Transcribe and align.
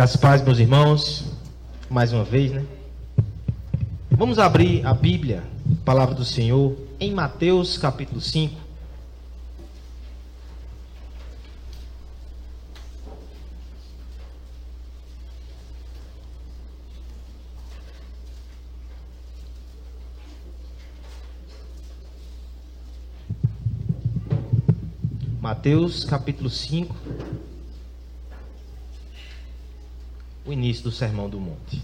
Graças 0.00 0.24
a 0.24 0.38
meus 0.38 0.58
irmãos. 0.58 1.30
Mais 1.90 2.10
uma 2.10 2.24
vez, 2.24 2.50
né? 2.52 2.64
Vamos 4.10 4.38
abrir 4.38 4.82
a 4.86 4.94
Bíblia, 4.94 5.42
a 5.70 5.84
palavra 5.84 6.14
do 6.14 6.24
Senhor, 6.24 6.74
em 6.98 7.12
Mateus 7.12 7.76
capítulo 7.76 8.18
5. 8.18 8.56
Mateus 25.42 26.04
capítulo 26.06 26.48
5. 26.48 26.96
O 30.50 30.52
início 30.52 30.82
do 30.82 30.90
Sermão 30.90 31.30
do 31.30 31.38
Monte. 31.38 31.80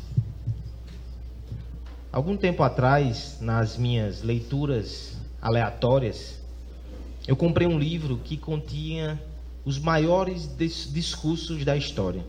Algum 2.11 2.37
tempo 2.37 2.65
atrás, 2.65 3.39
nas 3.41 3.77
minhas 3.77 4.23
leituras 4.23 5.17
aleatórias, 5.41 6.41
eu 7.29 7.37
comprei 7.37 7.67
um 7.67 7.79
livro 7.79 8.19
que 8.19 8.37
continha 8.37 9.23
os 9.65 9.79
maiores 9.79 10.51
discursos 10.57 11.65
da 11.65 11.77
história. 11.77 12.25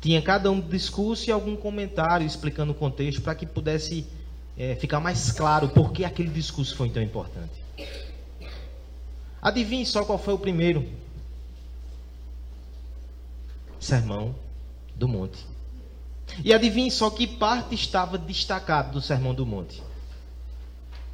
Tinha 0.00 0.20
cada 0.20 0.50
um 0.50 0.60
discurso 0.60 1.30
e 1.30 1.32
algum 1.32 1.54
comentário 1.54 2.26
explicando 2.26 2.72
o 2.72 2.74
contexto 2.74 3.22
para 3.22 3.34
que 3.36 3.46
pudesse 3.46 4.04
é, 4.58 4.74
ficar 4.74 4.98
mais 4.98 5.30
claro 5.30 5.68
por 5.68 5.92
que 5.92 6.04
aquele 6.04 6.30
discurso 6.30 6.74
foi 6.74 6.90
tão 6.90 7.02
importante. 7.02 7.62
Adivinhe 9.40 9.86
só 9.86 10.04
qual 10.04 10.18
foi 10.18 10.34
o 10.34 10.38
primeiro? 10.38 10.88
Sermão 13.78 14.34
do 14.96 15.06
Monte. 15.06 15.46
E 16.44 16.52
adivinhe 16.52 16.90
só 16.90 17.08
que 17.10 17.26
parte 17.26 17.74
estava 17.74 18.18
destacada 18.18 18.90
do 18.90 19.00
Sermão 19.00 19.34
do 19.34 19.46
Monte: 19.46 19.82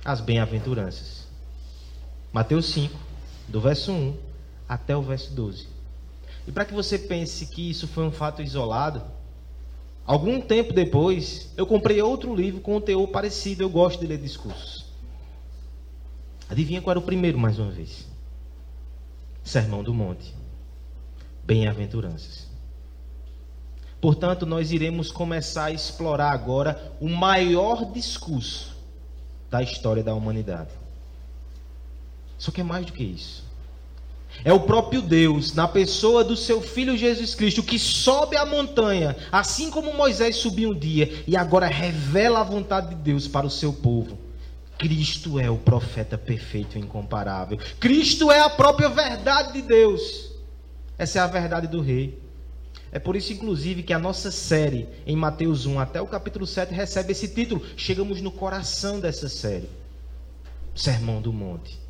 as 0.05 0.21
bem-aventuranças. 0.21 1.27
Mateus 2.33 2.67
5, 2.67 2.99
do 3.49 3.61
verso 3.61 3.93
1 3.93 4.17
até 4.69 4.97
o 4.97 5.03
verso 5.03 5.35
12. 5.35 5.69
E 6.47 6.53
para 6.53 6.65
que 6.65 6.73
você 6.73 6.99
pense 6.99 7.47
que 7.47 7.71
isso 7.71 7.87
foi 7.87 8.05
um 8.05 8.11
fato 8.11 8.41
isolado, 8.41 9.03
algum 10.07 10.41
tempo 10.41 10.73
depois, 10.73 11.51
eu 11.57 11.67
comprei 11.67 12.01
outro 12.01 12.35
livro 12.35 12.61
com 12.61 12.77
um 12.77 12.81
teor 12.81 13.07
parecido. 13.09 13.63
Eu 13.63 13.71
gosto 13.71 14.01
de 14.01 14.07
ler 14.07 14.19
discursos. 14.19 14.87
Adivinha 16.49 16.81
qual 16.81 16.93
era 16.93 16.99
o 16.99 17.03
primeiro, 17.03 17.39
mais 17.39 17.59
uma 17.59 17.71
vez? 17.71 18.07
Sermão 19.45 19.83
do 19.83 19.93
Monte. 19.93 20.35
Bem-aventuranças. 21.45 22.52
Portanto, 24.03 24.45
nós 24.45 24.73
iremos 24.73 25.13
começar 25.13 25.67
a 25.67 25.71
explorar 25.71 26.33
agora 26.33 26.93
o 27.01 27.09
maior 27.09 27.85
discurso 27.93 28.77
da 29.49 29.63
história 29.63 30.03
da 30.03 30.13
humanidade. 30.13 30.71
Só 32.37 32.51
que 32.51 32.61
é 32.61 32.65
mais 32.65 32.85
do 32.85 32.93
que 32.93 33.05
isso. 33.05 33.45
É 34.45 34.53
o 34.53 34.59
próprio 34.59 35.01
Deus, 35.01 35.55
na 35.55 35.69
pessoa 35.69 36.25
do 36.25 36.37
seu 36.37 36.61
Filho 36.61 36.97
Jesus 36.97 37.37
Cristo, 37.37 37.63
que 37.63 37.79
sobe 37.79 38.37
a 38.37 38.45
montanha, 38.45 39.15
assim 39.31 39.71
como 39.71 39.95
Moisés 39.95 40.35
subiu 40.35 40.71
um 40.71 40.75
dia, 40.77 41.23
e 41.25 41.37
agora 41.37 41.69
revela 41.69 42.41
a 42.41 42.45
vontade 42.45 42.89
de 42.89 42.97
Deus 42.97 43.29
para 43.29 43.47
o 43.47 43.51
seu 43.51 43.73
povo. 43.73 44.19
Cristo 44.79 45.39
é 45.39 45.49
o 45.49 45.59
profeta 45.59 46.19
perfeito 46.19 46.77
e 46.77 46.81
incomparável. 46.81 47.57
Cristo 47.79 48.33
é 48.33 48.41
a 48.41 48.51
própria 48.51 48.89
verdade 48.89 49.53
de 49.53 49.63
Deus. 49.63 50.33
Essa 50.99 51.21
é 51.21 51.23
a 51.23 51.27
verdade 51.29 51.69
do 51.69 51.81
Rei. 51.81 52.21
É 52.93 52.99
por 52.99 53.17
isso, 53.17 53.33
inclusive, 53.33 53.83
que 53.83 53.95
a 53.95 53.99
nossa 53.99 54.31
série, 54.31 54.87
em 55.07 55.17
Mateus 55.17 55.65
1 55.65 55.81
até 55.81 56.01
o 56.03 56.07
capítulo 56.07 56.47
7, 56.47 56.75
recebe 56.75 57.13
esse 57.13 57.27
título. 57.27 57.65
Chegamos 57.75 58.21
no 58.21 58.31
coração 58.31 59.01
dessa 59.01 59.31
série: 59.31 59.69
Sermão 60.75 61.23
do 61.23 61.33
Monte. 61.33 61.81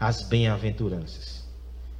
As 0.00 0.22
bem-aventuranças. 0.22 1.44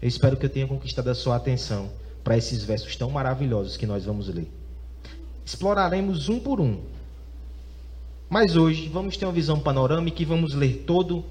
Eu 0.02 0.08
espero 0.08 0.36
que 0.36 0.44
eu 0.44 0.50
tenha 0.50 0.66
conquistado 0.66 1.08
a 1.08 1.14
sua 1.14 1.36
atenção 1.36 1.90
para 2.24 2.36
esses 2.36 2.64
versos 2.64 2.96
tão 2.96 3.08
maravilhosos 3.10 3.76
que 3.76 3.86
nós 3.86 4.04
vamos 4.04 4.28
ler. 4.28 4.50
Exploraremos 5.44 6.28
um 6.28 6.40
por 6.40 6.60
um. 6.60 6.80
Mas 8.28 8.56
hoje 8.56 8.88
vamos 8.88 9.16
ter 9.16 9.24
uma 9.24 9.32
visão 9.32 9.60
panorâmica 9.60 10.20
e 10.20 10.24
vamos 10.24 10.52
ler 10.52 10.82
todo 10.84 11.24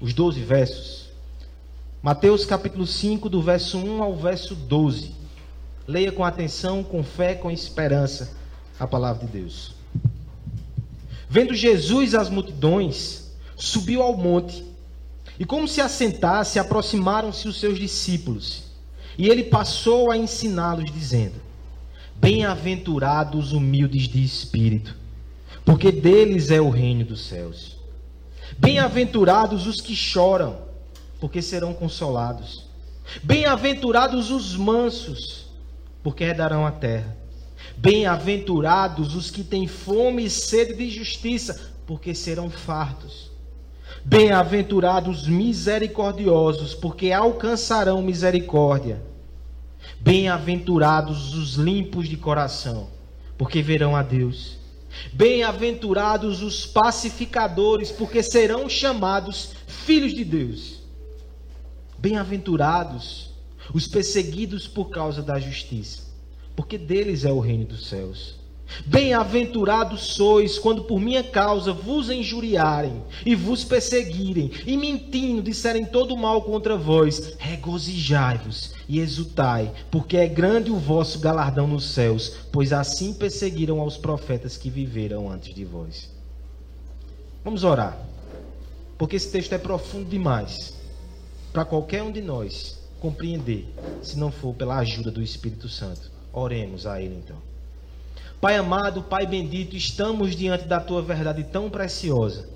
os 0.00 0.14
12 0.14 0.40
versos. 0.40 1.10
Mateus 2.02 2.46
capítulo 2.46 2.86
5, 2.86 3.28
do 3.28 3.42
verso 3.42 3.76
1 3.76 4.02
ao 4.02 4.16
verso 4.16 4.54
12. 4.54 5.25
Leia 5.86 6.10
com 6.10 6.24
atenção, 6.24 6.82
com 6.82 7.02
fé, 7.02 7.34
com 7.34 7.50
esperança 7.50 8.34
a 8.78 8.86
palavra 8.86 9.26
de 9.26 9.32
Deus. 9.32 9.74
Vendo 11.28 11.54
Jesus 11.54 12.14
as 12.14 12.28
multidões, 12.28 13.32
subiu 13.56 14.02
ao 14.02 14.16
monte, 14.16 14.64
e 15.38 15.44
como 15.44 15.68
se 15.68 15.80
assentasse, 15.80 16.58
aproximaram-se 16.58 17.46
os 17.46 17.60
seus 17.60 17.78
discípulos. 17.78 18.64
E 19.18 19.28
ele 19.28 19.44
passou 19.44 20.10
a 20.10 20.16
ensiná-los, 20.16 20.90
dizendo: 20.92 21.34
Bem-aventurados 22.16 23.46
os 23.46 23.52
humildes 23.52 24.08
de 24.08 24.24
espírito, 24.24 24.94
porque 25.64 25.92
deles 25.92 26.50
é 26.50 26.60
o 26.60 26.70
reino 26.70 27.04
dos 27.04 27.26
céus. 27.26 27.76
Bem-aventurados 28.58 29.66
os 29.66 29.80
que 29.80 29.94
choram, 29.94 30.58
porque 31.20 31.42
serão 31.42 31.74
consolados. 31.74 32.66
Bem-aventurados 33.22 34.30
os 34.30 34.56
mansos, 34.56 35.45
porque 36.06 36.22
herdarão 36.22 36.64
a 36.64 36.70
terra. 36.70 37.16
Bem-aventurados 37.76 39.16
os 39.16 39.28
que 39.28 39.42
têm 39.42 39.66
fome 39.66 40.26
e 40.26 40.30
sede 40.30 40.74
de 40.74 40.88
justiça, 40.88 41.72
porque 41.84 42.14
serão 42.14 42.48
fartos. 42.48 43.32
Bem-aventurados 44.04 45.22
os 45.22 45.28
misericordiosos, 45.28 46.76
porque 46.76 47.10
alcançarão 47.10 48.00
misericórdia. 48.02 49.02
Bem-aventurados 49.98 51.34
os 51.34 51.54
limpos 51.54 52.08
de 52.08 52.16
coração, 52.16 52.86
porque 53.36 53.60
verão 53.60 53.96
a 53.96 54.02
Deus. 54.04 54.58
Bem-aventurados 55.12 56.40
os 56.40 56.64
pacificadores, 56.64 57.90
porque 57.90 58.22
serão 58.22 58.68
chamados 58.68 59.56
filhos 59.66 60.14
de 60.14 60.24
Deus. 60.24 60.82
Bem-aventurados 61.98 63.25
os 63.72 63.86
perseguidos 63.86 64.66
por 64.66 64.90
causa 64.90 65.22
da 65.22 65.38
justiça, 65.38 66.02
porque 66.54 66.78
deles 66.78 67.24
é 67.24 67.32
o 67.32 67.40
reino 67.40 67.64
dos 67.64 67.88
céus. 67.88 68.36
Bem-aventurados 68.84 70.14
sois 70.14 70.58
quando 70.58 70.84
por 70.84 70.98
minha 71.00 71.22
causa 71.22 71.72
vos 71.72 72.10
injuriarem 72.10 73.02
e 73.24 73.34
vos 73.34 73.64
perseguirem 73.64 74.50
e 74.66 74.76
mentindo 74.76 75.42
disserem 75.42 75.84
todo 75.84 76.16
mal 76.16 76.42
contra 76.42 76.76
vós. 76.76 77.34
Regozijai-vos 77.38 78.74
e 78.88 78.98
exultai, 78.98 79.72
porque 79.90 80.16
é 80.16 80.26
grande 80.26 80.70
o 80.70 80.78
vosso 80.78 81.20
galardão 81.20 81.66
nos 81.66 81.84
céus, 81.84 82.32
pois 82.52 82.72
assim 82.72 83.14
perseguiram 83.14 83.80
aos 83.80 83.96
profetas 83.96 84.56
que 84.56 84.68
viveram 84.68 85.30
antes 85.30 85.54
de 85.54 85.64
vós. 85.64 86.10
Vamos 87.44 87.62
orar, 87.62 87.96
porque 88.98 89.16
esse 89.16 89.30
texto 89.30 89.52
é 89.52 89.58
profundo 89.58 90.08
demais 90.08 90.74
para 91.52 91.64
qualquer 91.64 92.02
um 92.02 92.10
de 92.10 92.20
nós 92.20 92.75
compreender, 93.06 93.72
se 94.02 94.18
não 94.18 94.32
for 94.32 94.52
pela 94.52 94.78
ajuda 94.78 95.12
do 95.12 95.22
Espírito 95.22 95.68
Santo. 95.68 96.10
Oremos 96.32 96.86
a 96.86 97.00
Ele 97.00 97.14
então. 97.14 97.36
Pai 98.40 98.56
amado, 98.56 99.04
Pai 99.04 99.26
bendito, 99.26 99.76
estamos 99.76 100.34
diante 100.34 100.64
da 100.64 100.80
Tua 100.80 101.00
verdade 101.02 101.44
tão 101.44 101.70
preciosa. 101.70 102.48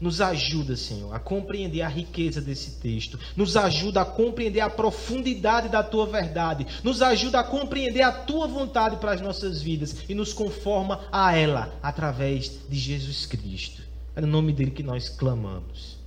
Nos 0.00 0.20
ajuda, 0.20 0.74
Senhor, 0.76 1.14
a 1.14 1.18
compreender 1.18 1.82
a 1.82 1.88
riqueza 1.88 2.40
desse 2.40 2.80
texto. 2.80 3.18
Nos 3.36 3.56
ajuda 3.56 4.00
a 4.00 4.04
compreender 4.04 4.60
a 4.60 4.70
profundidade 4.70 5.68
da 5.68 5.82
tua 5.82 6.06
verdade. 6.06 6.66
Nos 6.82 7.02
ajuda 7.02 7.40
a 7.40 7.44
compreender 7.44 8.02
a 8.02 8.10
tua 8.10 8.48
vontade 8.48 8.96
para 8.96 9.12
as 9.12 9.20
nossas 9.20 9.60
vidas 9.60 10.04
e 10.08 10.14
nos 10.14 10.32
conforma 10.32 11.00
a 11.12 11.36
ela 11.36 11.72
através 11.82 12.58
de 12.68 12.78
Jesus 12.78 13.26
Cristo. 13.26 13.82
É 14.16 14.20
no 14.20 14.26
nome 14.26 14.52
dele 14.52 14.70
que 14.70 14.82
nós 14.82 15.08
clamamos. 15.08 15.98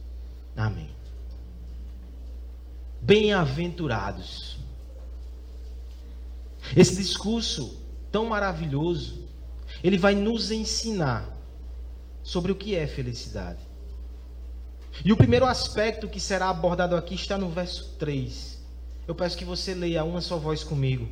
Amém. 0.58 0.90
Bem-aventurados. 3.06 4.58
Esse 6.76 6.96
discurso 6.96 7.80
tão 8.12 8.26
maravilhoso, 8.26 9.28
ele 9.84 9.96
vai 9.96 10.16
nos 10.16 10.50
ensinar 10.50 11.30
sobre 12.24 12.52
o 12.52 12.56
que 12.56 12.76
é 12.76 12.88
felicidade. 12.88 13.60
E 15.04 15.14
o 15.14 15.18
primeiro 15.18 15.46
aspecto 15.46 16.10
que 16.10 16.20
será 16.20 16.50
abordado 16.50 16.96
aqui 16.96 17.14
está 17.14 17.38
no 17.38 17.48
verso 17.48 17.94
3. 18.00 18.60
Eu 19.08 19.14
peço 19.14 19.38
que 19.38 19.46
você 19.46 19.76
leia 19.76 20.04
uma 20.04 20.20
só 20.20 20.40
voz 20.40 20.64
comigo. 20.64 21.08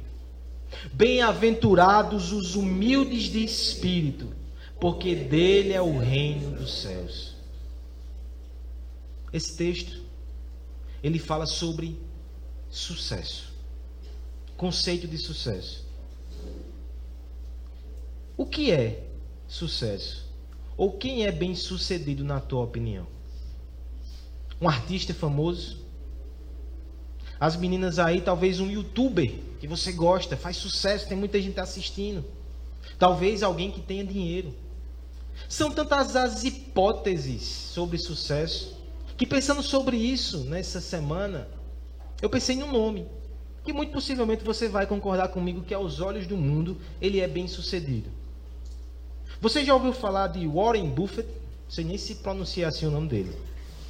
Bem-aventurados 0.94 2.32
os 2.32 2.56
humildes 2.56 3.26
de 3.26 3.44
espírito, 3.44 4.34
porque 4.80 5.14
dele 5.14 5.74
é 5.74 5.82
o 5.82 6.00
reino 6.00 6.58
dos 6.58 6.82
céus. 6.82 7.36
Esse 9.32 9.56
texto 9.56 10.03
ele 11.04 11.20
fala 11.20 11.46
sobre 11.46 12.00
sucesso. 12.70 13.52
conceito 14.56 15.08
de 15.08 15.18
sucesso. 15.18 15.86
O 18.38 18.46
que 18.46 18.72
é 18.72 19.04
sucesso? 19.48 20.26
Ou 20.78 20.94
quem 20.94 21.26
é 21.26 21.32
bem 21.32 21.54
sucedido 21.54 22.24
na 22.24 22.40
tua 22.40 22.64
opinião? 22.64 23.06
Um 24.62 24.70
artista 24.70 25.14
famoso? 25.14 25.84
As 27.38 27.58
meninas 27.58 28.00
aí, 28.00 28.22
talvez 28.22 28.62
um 28.62 28.72
youtuber 28.72 29.36
que 29.60 29.68
você 29.68 29.92
gosta, 29.92 30.38
faz 30.38 30.56
sucesso, 30.56 31.08
tem 31.10 31.18
muita 31.18 31.42
gente 31.42 31.60
assistindo. 31.60 32.24
Talvez 32.98 33.44
alguém 33.44 33.70
que 33.70 33.82
tenha 33.82 34.06
dinheiro. 34.06 34.56
São 35.50 35.70
tantas 35.70 36.16
as 36.16 36.46
hipóteses 36.46 37.44
sobre 37.44 37.98
sucesso 37.98 38.73
que 39.24 39.28
pensando 39.28 39.64
sobre 39.64 39.96
isso 39.96 40.40
nessa 40.40 40.82
semana, 40.82 41.48
eu 42.22 42.30
pensei 42.30 42.58
em 42.58 42.64
um 42.64 42.74
nome 42.74 43.08
que 43.64 43.72
muito 43.72 43.94
possivelmente 43.94 44.44
você 44.44 44.68
vai 44.68 44.86
concordar 44.86 45.30
comigo 45.30 45.64
que 45.64 45.74
aos 45.74 46.02
olhos 46.02 46.28
do 46.28 46.36
mundo 46.36 46.78
ele 47.02 47.22
é 47.22 47.28
bem 47.28 47.48
sucedido. 47.48 48.10
Você 49.40 49.64
já 49.64 49.74
ouviu 49.74 49.94
falar 49.94 50.28
de 50.28 50.46
Warren 50.46 50.90
Buffett? 50.90 51.30
Sei 51.70 51.86
nem 51.86 51.98
se 51.98 52.16
pronuncia 52.16 52.68
assim 52.68 52.86
o 52.86 52.92
nome 52.92 53.08
dele. 53.08 53.34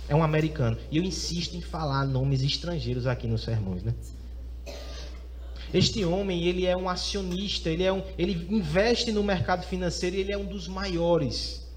É 0.07 0.15
um 0.15 0.21
americano. 0.21 0.77
E 0.91 0.97
eu 0.97 1.03
insisto 1.03 1.57
em 1.57 1.62
falar 1.62 2.06
nomes 2.06 2.44
estrangeiros 2.44 3.07
aqui 3.07 3.25
nos 3.25 3.41
sermões, 3.41 3.81
né? 3.81 3.95
Este 5.74 6.06
homem, 6.06 6.44
ele 6.44 6.68
é 6.68 6.77
um 6.77 6.88
acionista, 6.88 7.71
ele, 7.71 7.81
é 7.81 7.91
um, 7.91 8.03
ele 8.19 8.47
investe 8.56 9.12
no 9.12 9.24
mercado 9.24 9.65
financeiro 9.65 10.15
e 10.15 10.19
ele 10.19 10.31
é 10.31 10.38
um 10.38 10.45
dos 10.45 10.68
maiores 10.68 11.68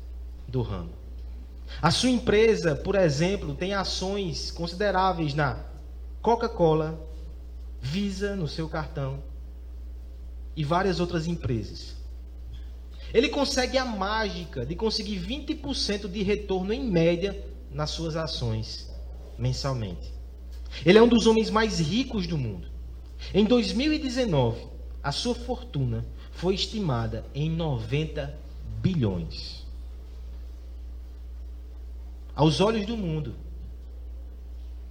do 0.46 0.60
ramo. 0.60 1.05
A 1.80 1.90
sua 1.90 2.10
empresa, 2.10 2.74
por 2.74 2.94
exemplo, 2.94 3.54
tem 3.54 3.74
ações 3.74 4.50
consideráveis 4.50 5.34
na 5.34 5.64
Coca-Cola, 6.22 7.04
Visa 7.80 8.34
no 8.34 8.48
seu 8.48 8.68
cartão 8.68 9.22
e 10.56 10.64
várias 10.64 10.98
outras 10.98 11.26
empresas. 11.26 11.94
Ele 13.14 13.28
consegue 13.28 13.78
a 13.78 13.84
mágica 13.84 14.66
de 14.66 14.74
conseguir 14.74 15.20
20% 15.20 16.08
de 16.08 16.22
retorno 16.22 16.72
em 16.72 16.84
média 16.90 17.44
nas 17.70 17.90
suas 17.90 18.16
ações 18.16 18.90
mensalmente. 19.38 20.12
Ele 20.84 20.98
é 20.98 21.02
um 21.02 21.08
dos 21.08 21.26
homens 21.26 21.50
mais 21.50 21.78
ricos 21.78 22.26
do 22.26 22.36
mundo. 22.36 22.68
Em 23.32 23.44
2019, 23.44 24.66
a 25.02 25.12
sua 25.12 25.34
fortuna 25.34 26.04
foi 26.32 26.54
estimada 26.54 27.24
em 27.34 27.50
90 27.50 28.38
bilhões. 28.80 29.65
Aos 32.36 32.60
olhos 32.60 32.84
do 32.84 32.98
mundo, 32.98 33.34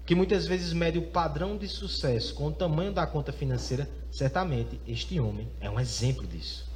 que 0.04 0.16
muitas 0.16 0.48
vezes 0.48 0.74
mede 0.74 0.98
o 0.98 1.04
padrão 1.12 1.56
de 1.56 1.68
sucesso 1.68 2.34
com 2.34 2.48
o 2.48 2.52
tamanho 2.52 2.92
da 2.92 3.06
conta 3.06 3.32
financeira, 3.32 3.88
certamente 4.12 4.82
este 4.88 5.20
homem 5.20 5.48
é 5.62 5.70
um 5.70 5.80
exemplo 5.80 6.26
disso. 6.26 6.68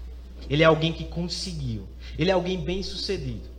Ele 0.47 0.61
é 0.61 0.67
alguém 0.67 0.93
que 0.93 1.05
conseguiu, 1.05 1.87
ele 2.19 2.29
é 2.29 2.33
alguém 2.33 2.63
bem 2.63 2.83
sucedido. 2.83 3.49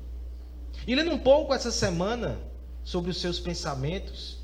E 0.86 0.94
lendo 0.94 1.10
um 1.10 1.18
pouco 1.18 1.52
essa 1.52 1.72
semana 1.72 2.38
sobre 2.84 3.10
os 3.10 3.20
seus 3.20 3.40
pensamentos, 3.40 4.38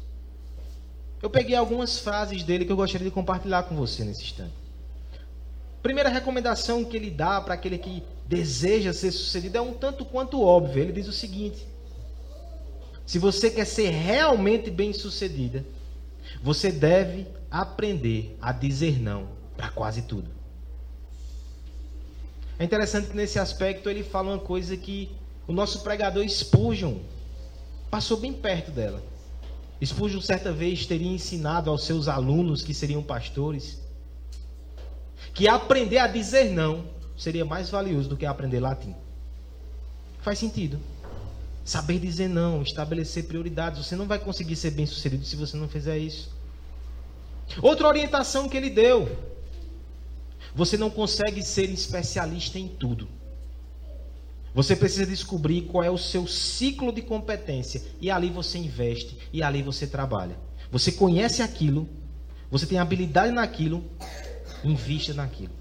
eu 1.23 1.31
peguei 1.31 1.55
algumas 1.55 2.01
frases 2.01 2.43
dele 2.43 2.65
que 2.65 2.73
eu 2.73 2.77
gostaria 2.77 3.07
de 3.07 3.15
compartilhar 3.15 3.63
com 3.63 3.77
você 3.77 4.03
nesse 4.03 4.25
instante. 4.25 4.55
Primeira 5.85 6.09
recomendação 6.09 6.85
que 6.85 6.97
ele 6.97 7.13
dá 7.13 7.41
para 7.41 7.55
aquele 7.55 7.79
que 7.79 8.03
deseja 8.27 8.93
ser 8.93 9.13
sucedido 9.13 9.57
é 9.57 9.61
um 9.61 9.73
tanto 9.73 10.05
quanto 10.05 10.43
óbvio. 10.43 10.83
Ele 10.83 10.93
diz 10.93 11.07
o 11.07 11.13
seguinte: 11.13 11.65
se 13.07 13.19
você 13.19 13.51
quer 13.51 13.65
ser 13.65 13.91
realmente 13.91 14.71
bem-sucedida, 14.71 15.65
você 16.43 16.73
deve 16.73 17.27
aprender 17.51 18.37
a 18.43 18.53
dizer 18.53 19.01
não 19.01 19.29
para 19.57 19.69
quase 19.69 20.03
tudo. 20.03 20.29
É 22.59 22.65
interessante 22.65 23.09
que 23.09 23.17
nesse 23.17 23.39
aspecto 23.39 23.89
ele 23.89 24.03
fala 24.03 24.31
uma 24.31 24.39
coisa 24.39 24.77
que 24.77 25.11
o 25.47 25.53
nosso 25.53 25.81
pregador 25.81 26.29
Spurgeon 26.29 26.97
passou 27.91 28.17
bem 28.17 28.33
perto 28.33 28.71
dela. 28.71 29.03
Spurgeon 29.85 30.21
certa 30.21 30.53
vez 30.53 30.87
teria 30.87 31.13
ensinado 31.13 31.71
aos 31.71 31.85
seus 31.85 32.09
alunos 32.09 32.63
que 32.63 32.75
seriam 32.75 33.03
pastores 33.03 33.79
que 35.37 35.47
aprender 35.47 35.99
a 35.99 36.07
dizer 36.07 36.51
não 36.51 36.87
seria 37.17 37.45
mais 37.45 37.69
valioso 37.69 38.09
do 38.09 38.17
que 38.17 38.25
aprender 38.25 38.59
latim. 38.59 38.95
Faz 40.23 40.39
sentido. 40.39 40.81
Saber 41.67 41.99
dizer 41.99 42.29
não, 42.29 42.63
estabelecer 42.63 43.25
prioridades. 43.25 43.85
Você 43.85 43.97
não 43.97 44.07
vai 44.07 44.21
conseguir 44.21 44.55
ser 44.55 44.71
bem 44.71 44.87
sucedido 44.87 45.25
se 45.25 45.35
você 45.35 45.57
não 45.57 45.69
fizer 45.69 45.99
isso. 45.99 46.31
Outra 47.61 47.89
orientação 47.89 48.49
que 48.49 48.57
ele 48.57 48.71
deu: 48.71 49.19
você 50.55 50.77
não 50.77 50.89
consegue 50.89 51.43
ser 51.43 51.69
especialista 51.69 52.57
em 52.57 52.69
tudo. 52.69 53.09
Você 54.55 54.77
precisa 54.77 55.05
descobrir 55.05 55.63
qual 55.63 55.83
é 55.83 55.91
o 55.91 55.99
seu 55.99 56.25
ciclo 56.29 56.93
de 56.93 57.03
competência 57.03 57.83
e 58.01 58.13
ali 58.13 58.31
você 58.31 58.59
investe 58.59 59.19
e 59.33 59.43
ali 59.43 59.61
você 59.61 59.89
trabalha. 59.89 60.39
Você 60.71 60.93
conhece 60.93 61.43
aquilo, 61.43 61.89
você 62.49 62.65
tem 62.65 62.79
habilidade 62.79 63.33
naquilo, 63.33 63.85
invista 64.63 65.13
naquilo. 65.13 65.53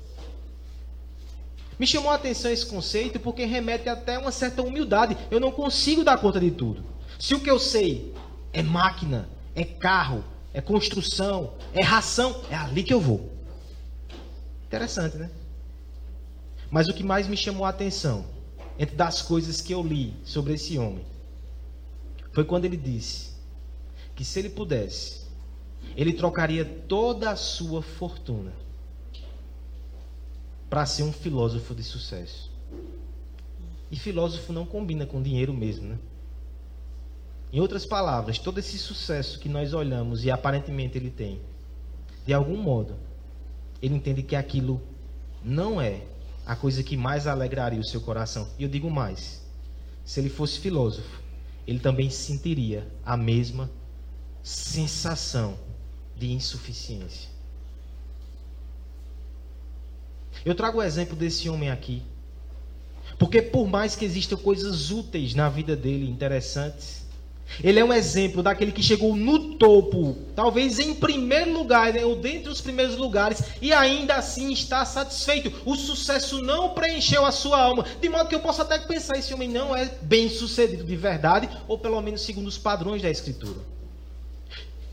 Me 1.78 1.86
chamou 1.86 2.12
a 2.12 2.16
atenção 2.16 2.52
esse 2.52 2.66
conceito 2.66 3.20
porque 3.20 3.46
remete 3.46 3.90
até 3.90 4.18
uma 4.18 4.32
certa 4.32 4.62
humildade. 4.62 5.18
Eu 5.30 5.40
não 5.40 5.52
consigo 5.52 6.04
dar 6.04 6.18
conta 6.18 6.40
de 6.40 6.52
tudo. 6.52 6.84
Se 7.20 7.36
o 7.36 7.40
que 7.40 7.50
eu 7.50 7.60
sei 7.60 8.14
é 8.54 8.64
máquina, 8.64 9.28
é 9.54 9.64
carro, 9.64 10.24
é 10.54 10.62
construção, 10.62 11.54
é 11.74 11.82
ração, 11.82 12.42
é 12.50 12.56
ali 12.56 12.84
que 12.84 12.94
eu 12.94 13.02
vou. 13.02 13.30
Interessante, 14.66 15.18
né? 15.18 15.30
Mas 16.72 16.88
o 16.88 16.94
que 16.94 17.04
mais 17.04 17.28
me 17.28 17.38
chamou 17.38 17.66
a 17.66 17.70
atenção 17.70 18.26
entre 18.78 18.96
das 18.96 19.22
coisas 19.22 19.62
que 19.62 19.74
eu 19.74 19.82
li 19.82 20.14
sobre 20.24 20.54
esse 20.54 20.78
homem, 20.78 21.06
foi 22.32 22.44
quando 22.44 22.66
ele 22.66 22.78
disse 22.78 23.34
que 24.16 24.26
se 24.26 24.40
ele 24.40 24.50
pudesse, 24.50 25.26
ele 25.96 26.14
trocaria 26.14 26.66
toda 26.66 27.30
a 27.30 27.36
sua 27.36 27.82
fortuna 27.82 28.65
para 30.70 30.86
ser 30.86 31.04
um 31.04 31.12
filósofo 31.12 31.74
de 31.76 31.84
sucesso. 31.84 32.52
E 33.92 33.96
filósofo 33.96 34.52
não 34.52 34.66
combina 34.66 35.06
com 35.06 35.22
dinheiro 35.22 35.54
mesmo, 35.54 35.90
né? 35.90 36.00
Em 37.54 37.60
outras 37.60 37.86
palavras, 37.86 38.40
todo 38.40 38.58
esse 38.58 38.78
sucesso 38.78 39.40
que 39.40 39.48
nós 39.48 39.74
olhamos 39.74 40.26
e 40.26 40.32
aparentemente 40.32 40.98
ele 40.98 41.10
tem, 41.10 41.40
de 42.26 42.34
algum 42.34 42.58
modo, 42.58 42.96
ele 43.82 43.96
entende 43.96 44.24
que 44.24 44.36
aquilo 44.36 44.82
não 45.44 45.80
é 45.80 46.02
a 46.46 46.56
coisa 46.56 46.84
que 46.84 46.98
mais 46.98 47.28
alegraria 47.28 47.80
o 47.80 47.86
seu 47.86 48.02
coração. 48.02 48.48
E 48.60 48.64
eu 48.64 48.70
digo 48.70 48.90
mais: 48.90 49.42
se 50.04 50.20
ele 50.20 50.30
fosse 50.30 50.60
filósofo, 50.60 51.22
ele 51.68 51.80
também 51.80 52.10
sentiria 52.10 52.88
a 53.06 53.16
mesma 53.16 53.70
sensação 54.44 55.58
de 56.18 56.32
insuficiência. 56.32 57.35
Eu 60.46 60.54
trago 60.54 60.78
o 60.78 60.84
exemplo 60.84 61.16
desse 61.16 61.50
homem 61.50 61.72
aqui, 61.72 62.04
porque 63.18 63.42
por 63.42 63.68
mais 63.68 63.96
que 63.96 64.06
existam 64.06 64.38
coisas 64.38 64.92
úteis 64.92 65.34
na 65.34 65.50
vida 65.50 65.76
dele, 65.76 66.08
interessantes, 66.08 67.04
ele 67.64 67.80
é 67.80 67.84
um 67.84 67.92
exemplo 67.92 68.44
daquele 68.44 68.72
que 68.72 68.84
chegou 68.84 69.16
no 69.16 69.56
topo, 69.56 70.16
talvez 70.36 70.78
em 70.78 70.94
primeiro 70.94 71.52
lugar, 71.52 71.94
né, 71.94 72.06
ou 72.06 72.16
dentre 72.16 72.50
os 72.50 72.62
primeiros 72.62 72.96
lugares, 72.96 73.42
e 73.60 73.74
ainda 73.74 74.16
assim 74.16 74.54
está 74.54 74.86
satisfeito. 74.86 75.52
O 75.66 75.76
sucesso 75.76 76.44
não 76.44 76.76
preencheu 76.76 77.26
a 77.26 77.32
sua 77.32 77.60
alma, 77.60 77.84
de 78.00 78.08
modo 78.08 78.30
que 78.30 78.36
eu 78.36 78.40
posso 78.40 78.62
até 78.62 78.78
pensar: 78.78 79.18
esse 79.18 79.34
homem 79.34 79.50
não 79.50 79.76
é 79.76 79.86
bem 80.04 80.30
sucedido 80.30 80.84
de 80.84 80.96
verdade, 80.96 81.50
ou 81.68 81.80
pelo 81.80 82.00
menos 82.02 82.22
segundo 82.22 82.48
os 82.48 82.58
padrões 82.58 83.02
da 83.02 83.10
Escritura. 83.10 83.75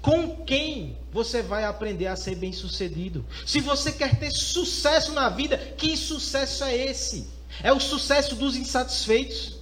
Com 0.03 0.45
quem 0.45 0.99
você 1.13 1.43
vai 1.43 1.65
aprender 1.65 2.09
a 2.09 2.17
ser 2.17 2.35
bem 2.35 2.53
sucedido? 2.53 3.25
Se 3.47 3.61
você 3.61 3.93
quer 3.93 4.19
ter 4.19 4.33
sucesso 4.33 5.13
na 5.13 5.29
vida, 5.29 5.57
que 5.57 5.97
sucesso 5.97 6.65
é 6.65 6.77
esse? 6.77 7.29
É 7.63 7.73
o 7.73 7.79
sucesso 7.79 8.35
dos 8.35 8.57
insatisfeitos? 8.57 9.61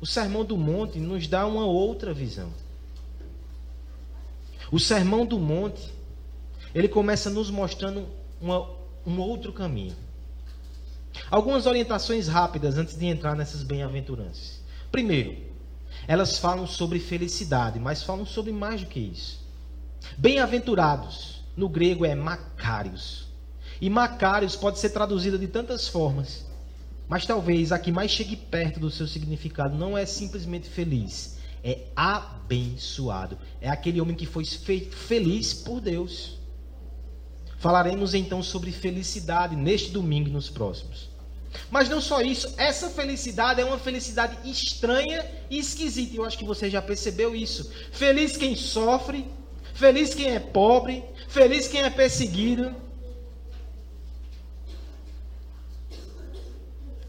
O 0.00 0.06
Sermão 0.06 0.44
do 0.44 0.56
Monte 0.56 0.98
nos 0.98 1.28
dá 1.28 1.46
uma 1.46 1.64
outra 1.64 2.12
visão. 2.12 2.52
O 4.72 4.80
Sermão 4.80 5.24
do 5.24 5.38
Monte, 5.38 5.92
ele 6.74 6.88
começa 6.88 7.30
nos 7.30 7.48
mostrando 7.48 8.08
uma, 8.40 8.68
um 9.06 9.20
outro 9.20 9.52
caminho. 9.52 9.94
Algumas 11.30 11.66
orientações 11.66 12.26
rápidas 12.26 12.76
antes 12.76 12.98
de 12.98 13.06
entrar 13.06 13.36
nessas 13.36 13.62
bem-aventuranças. 13.62 14.60
Primeiro, 14.90 15.51
elas 16.06 16.38
falam 16.38 16.66
sobre 16.66 16.98
felicidade, 16.98 17.78
mas 17.78 18.02
falam 18.02 18.26
sobre 18.26 18.52
mais 18.52 18.80
do 18.80 18.86
que 18.86 19.00
isso. 19.00 19.40
Bem-aventurados, 20.18 21.42
no 21.56 21.68
grego 21.68 22.04
é 22.04 22.14
macários. 22.14 23.26
E 23.80 23.88
macários 23.90 24.56
pode 24.56 24.78
ser 24.78 24.90
traduzida 24.90 25.38
de 25.38 25.48
tantas 25.48 25.88
formas. 25.88 26.46
Mas 27.08 27.26
talvez 27.26 27.72
a 27.72 27.78
que 27.78 27.92
mais 27.92 28.10
chegue 28.10 28.36
perto 28.36 28.80
do 28.80 28.90
seu 28.90 29.06
significado 29.06 29.76
não 29.76 29.98
é 29.98 30.06
simplesmente 30.06 30.68
feliz, 30.68 31.38
é 31.62 31.86
abençoado. 31.94 33.38
É 33.60 33.68
aquele 33.68 34.00
homem 34.00 34.16
que 34.16 34.26
foi 34.26 34.44
feito 34.44 34.96
feliz 34.96 35.52
por 35.52 35.80
Deus. 35.80 36.38
Falaremos 37.58 38.14
então 38.14 38.42
sobre 38.42 38.72
felicidade 38.72 39.54
neste 39.54 39.90
domingo 39.90 40.28
e 40.28 40.32
nos 40.32 40.50
próximos. 40.50 41.11
Mas 41.70 41.88
não 41.88 42.00
só 42.00 42.20
isso, 42.20 42.52
essa 42.56 42.88
felicidade 42.90 43.60
é 43.60 43.64
uma 43.64 43.78
felicidade 43.78 44.48
estranha 44.48 45.24
e 45.50 45.58
esquisita. 45.58 46.16
Eu 46.16 46.24
acho 46.24 46.38
que 46.38 46.44
você 46.44 46.70
já 46.70 46.80
percebeu 46.80 47.34
isso. 47.34 47.70
Feliz 47.92 48.36
quem 48.36 48.56
sofre, 48.56 49.26
feliz 49.74 50.14
quem 50.14 50.34
é 50.34 50.40
pobre, 50.40 51.04
feliz 51.28 51.68
quem 51.68 51.82
é 51.82 51.90
perseguido. 51.90 52.74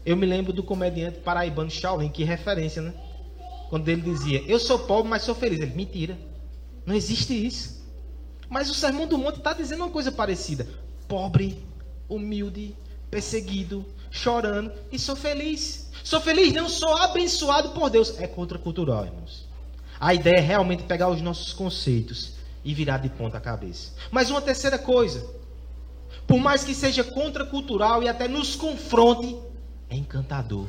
Eu 0.04 0.16
me 0.16 0.26
lembro 0.26 0.52
do 0.52 0.62
comediante 0.62 1.20
paraibano 1.20 1.70
Shaolin, 1.70 2.10
que 2.10 2.24
referência, 2.24 2.82
né? 2.82 2.94
Quando 3.70 3.88
ele 3.88 4.02
dizia: 4.02 4.42
Eu 4.46 4.58
sou 4.58 4.78
pobre, 4.80 5.08
mas 5.08 5.22
sou 5.22 5.34
feliz. 5.34 5.60
Ele, 5.60 5.74
mentira. 5.74 6.18
Não 6.84 6.94
existe 6.94 7.34
isso. 7.34 7.82
Mas 8.48 8.70
o 8.70 8.74
Sermão 8.74 9.06
do 9.06 9.16
Monte 9.16 9.38
está 9.38 9.54
dizendo 9.54 9.82
uma 9.82 9.90
coisa 9.90 10.12
parecida: 10.12 10.68
pobre, 11.08 11.64
humilde, 12.08 12.76
perseguido, 13.10 13.84
chorando 14.14 14.72
e 14.92 14.98
sou 14.98 15.16
feliz. 15.16 15.90
Sou 16.04 16.20
feliz, 16.20 16.52
não 16.52 16.68
sou 16.68 16.96
abençoado 16.98 17.70
por 17.70 17.90
Deus. 17.90 18.18
É 18.20 18.28
contracultural, 18.28 19.06
irmãos. 19.06 19.44
A 19.98 20.14
ideia 20.14 20.36
é 20.36 20.40
realmente 20.40 20.84
pegar 20.84 21.08
os 21.08 21.20
nossos 21.20 21.52
conceitos 21.52 22.34
e 22.64 22.72
virar 22.72 22.98
de 22.98 23.08
ponta 23.08 23.40
cabeça. 23.40 23.92
Mas 24.12 24.30
uma 24.30 24.40
terceira 24.40 24.78
coisa, 24.78 25.28
por 26.28 26.38
mais 26.38 26.62
que 26.62 26.74
seja 26.74 27.02
contracultural 27.02 28.02
e 28.02 28.08
até 28.08 28.28
nos 28.28 28.54
confronte, 28.54 29.36
é 29.90 29.96
encantador. 29.96 30.68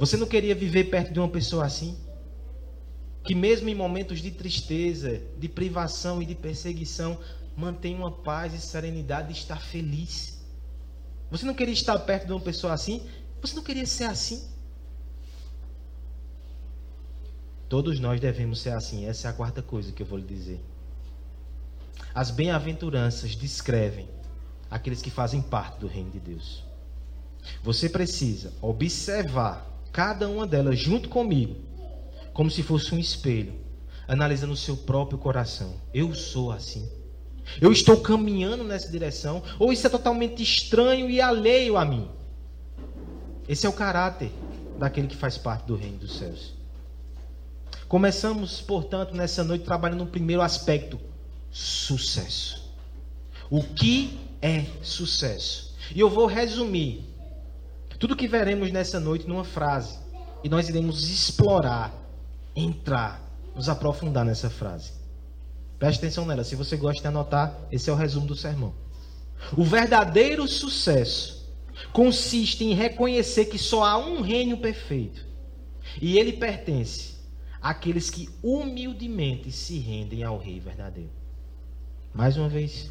Você 0.00 0.16
não 0.16 0.26
queria 0.26 0.54
viver 0.54 0.84
perto 0.84 1.12
de 1.12 1.20
uma 1.20 1.28
pessoa 1.28 1.64
assim? 1.64 1.96
Que 3.24 3.36
mesmo 3.36 3.68
em 3.68 3.74
momentos 3.74 4.20
de 4.20 4.32
tristeza, 4.32 5.22
de 5.38 5.48
privação 5.48 6.20
e 6.20 6.26
de 6.26 6.34
perseguição, 6.34 7.18
mantém 7.56 7.94
uma 7.94 8.10
paz 8.10 8.52
e 8.52 8.60
serenidade 8.60 9.28
e 9.28 9.32
está 9.32 9.56
feliz. 9.56 10.41
Você 11.32 11.46
não 11.46 11.54
queria 11.54 11.72
estar 11.72 11.98
perto 12.00 12.26
de 12.26 12.32
uma 12.32 12.40
pessoa 12.40 12.74
assim? 12.74 13.08
Você 13.40 13.56
não 13.56 13.62
queria 13.62 13.86
ser 13.86 14.04
assim? 14.04 14.46
Todos 17.70 17.98
nós 17.98 18.20
devemos 18.20 18.60
ser 18.60 18.74
assim. 18.74 19.06
Essa 19.06 19.28
é 19.28 19.30
a 19.30 19.32
quarta 19.32 19.62
coisa 19.62 19.92
que 19.92 20.02
eu 20.02 20.06
vou 20.06 20.18
lhe 20.18 20.26
dizer. 20.26 20.60
As 22.14 22.30
bem-aventuranças 22.30 23.34
descrevem 23.34 24.06
aqueles 24.70 25.00
que 25.00 25.10
fazem 25.10 25.40
parte 25.40 25.80
do 25.80 25.86
reino 25.86 26.10
de 26.10 26.20
Deus. 26.20 26.62
Você 27.62 27.88
precisa 27.88 28.52
observar 28.60 29.66
cada 29.90 30.28
uma 30.28 30.46
delas 30.46 30.78
junto 30.78 31.08
comigo, 31.08 31.56
como 32.34 32.50
se 32.50 32.62
fosse 32.62 32.94
um 32.94 32.98
espelho, 32.98 33.54
analisando 34.06 34.52
o 34.52 34.56
seu 34.56 34.76
próprio 34.76 35.16
coração. 35.16 35.80
Eu 35.94 36.14
sou 36.14 36.52
assim. 36.52 36.86
Eu 37.60 37.72
estou 37.72 37.98
caminhando 38.00 38.64
nessa 38.64 38.88
direção, 38.88 39.42
ou 39.58 39.72
isso 39.72 39.86
é 39.86 39.90
totalmente 39.90 40.42
estranho 40.42 41.10
e 41.10 41.20
alheio 41.20 41.76
a 41.76 41.84
mim. 41.84 42.08
Esse 43.48 43.66
é 43.66 43.68
o 43.68 43.72
caráter 43.72 44.30
daquele 44.78 45.06
que 45.06 45.16
faz 45.16 45.36
parte 45.36 45.66
do 45.66 45.76
reino 45.76 45.98
dos 45.98 46.18
céus. 46.18 46.54
Começamos, 47.88 48.60
portanto, 48.60 49.14
nessa 49.14 49.44
noite 49.44 49.64
trabalhando 49.64 50.00
no 50.00 50.06
primeiro 50.06 50.42
aspecto: 50.42 50.98
sucesso. 51.50 52.72
O 53.50 53.62
que 53.62 54.18
é 54.40 54.64
sucesso? 54.82 55.74
E 55.94 56.00
eu 56.00 56.08
vou 56.08 56.26
resumir 56.26 57.04
tudo 57.98 58.16
que 58.16 58.26
veremos 58.26 58.72
nessa 58.72 58.98
noite 58.98 59.28
numa 59.28 59.44
frase. 59.44 59.96
E 60.42 60.48
nós 60.48 60.68
iremos 60.68 61.08
explorar, 61.08 61.94
entrar, 62.56 63.22
nos 63.54 63.68
aprofundar 63.68 64.24
nessa 64.24 64.50
frase. 64.50 64.90
Preste 65.82 65.98
atenção 65.98 66.24
nela. 66.24 66.44
Se 66.44 66.54
você 66.54 66.76
gosta 66.76 67.02
de 67.02 67.08
anotar, 67.08 67.58
esse 67.72 67.90
é 67.90 67.92
o 67.92 67.96
resumo 67.96 68.24
do 68.24 68.36
sermão. 68.36 68.72
O 69.56 69.64
verdadeiro 69.64 70.46
sucesso 70.46 71.52
consiste 71.92 72.62
em 72.62 72.72
reconhecer 72.72 73.46
que 73.46 73.58
só 73.58 73.82
há 73.82 73.98
um 73.98 74.20
reino 74.20 74.58
perfeito. 74.58 75.26
E 76.00 76.16
ele 76.16 76.34
pertence 76.34 77.16
àqueles 77.60 78.10
que 78.10 78.28
humildemente 78.44 79.50
se 79.50 79.76
rendem 79.80 80.22
ao 80.22 80.38
Rei 80.38 80.60
verdadeiro. 80.60 81.10
Mais 82.14 82.36
uma 82.36 82.48
vez. 82.48 82.88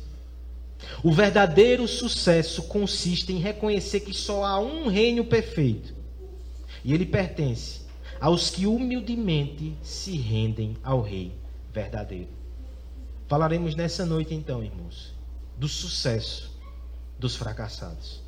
O 1.01 1.13
verdadeiro 1.13 1.87
sucesso 1.87 2.63
consiste 2.63 3.31
em 3.31 3.39
reconhecer 3.39 4.01
que 4.01 4.13
só 4.13 4.43
há 4.43 4.59
um 4.59 4.89
reino 4.89 5.23
perfeito. 5.23 5.95
E 6.83 6.93
ele 6.93 7.05
pertence 7.05 7.83
aos 8.19 8.49
que 8.49 8.67
humildemente 8.67 9.77
se 9.81 10.17
rendem 10.17 10.75
ao 10.83 11.01
Rei 11.01 11.31
verdadeiro. 11.73 12.40
Falaremos 13.31 13.75
nessa 13.75 14.05
noite, 14.05 14.33
então, 14.33 14.61
irmãos, 14.61 15.13
do 15.55 15.65
sucesso 15.65 16.51
dos 17.17 17.33
fracassados. 17.33 18.21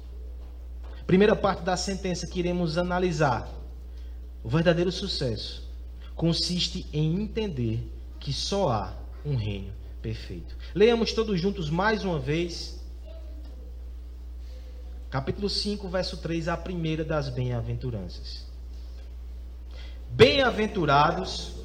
Primeira 1.06 1.36
parte 1.36 1.62
da 1.62 1.76
sentença 1.76 2.26
que 2.26 2.40
iremos 2.40 2.78
analisar. 2.78 3.52
O 4.42 4.48
verdadeiro 4.48 4.94
sucesso 4.94 5.70
consiste 6.16 6.88
em 6.94 7.22
entender 7.22 7.86
que 8.18 8.32
só 8.32 8.72
há 8.72 8.94
um 9.26 9.36
reino 9.36 9.74
perfeito. 10.02 10.56
Leiamos 10.74 11.12
todos 11.12 11.38
juntos 11.38 11.70
mais 11.70 12.06
uma 12.06 12.18
vez. 12.18 12.80
Capítulo 15.10 15.50
5, 15.50 15.86
verso 15.90 16.16
3, 16.16 16.48
a 16.48 16.56
primeira 16.56 17.04
das 17.04 17.28
bem-aventuranças. 17.28 18.48
Bem-aventurados. 20.12 21.63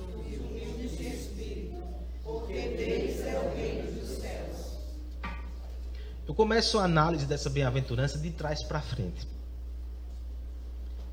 Eu 6.29 6.35
começo 6.35 6.79
a 6.79 6.85
análise 6.85 7.27
dessa 7.27 7.51
bem-aventurança 7.51 8.19
de 8.19 8.31
trás 8.31 8.63
para 8.63 8.81
frente. 8.81 9.27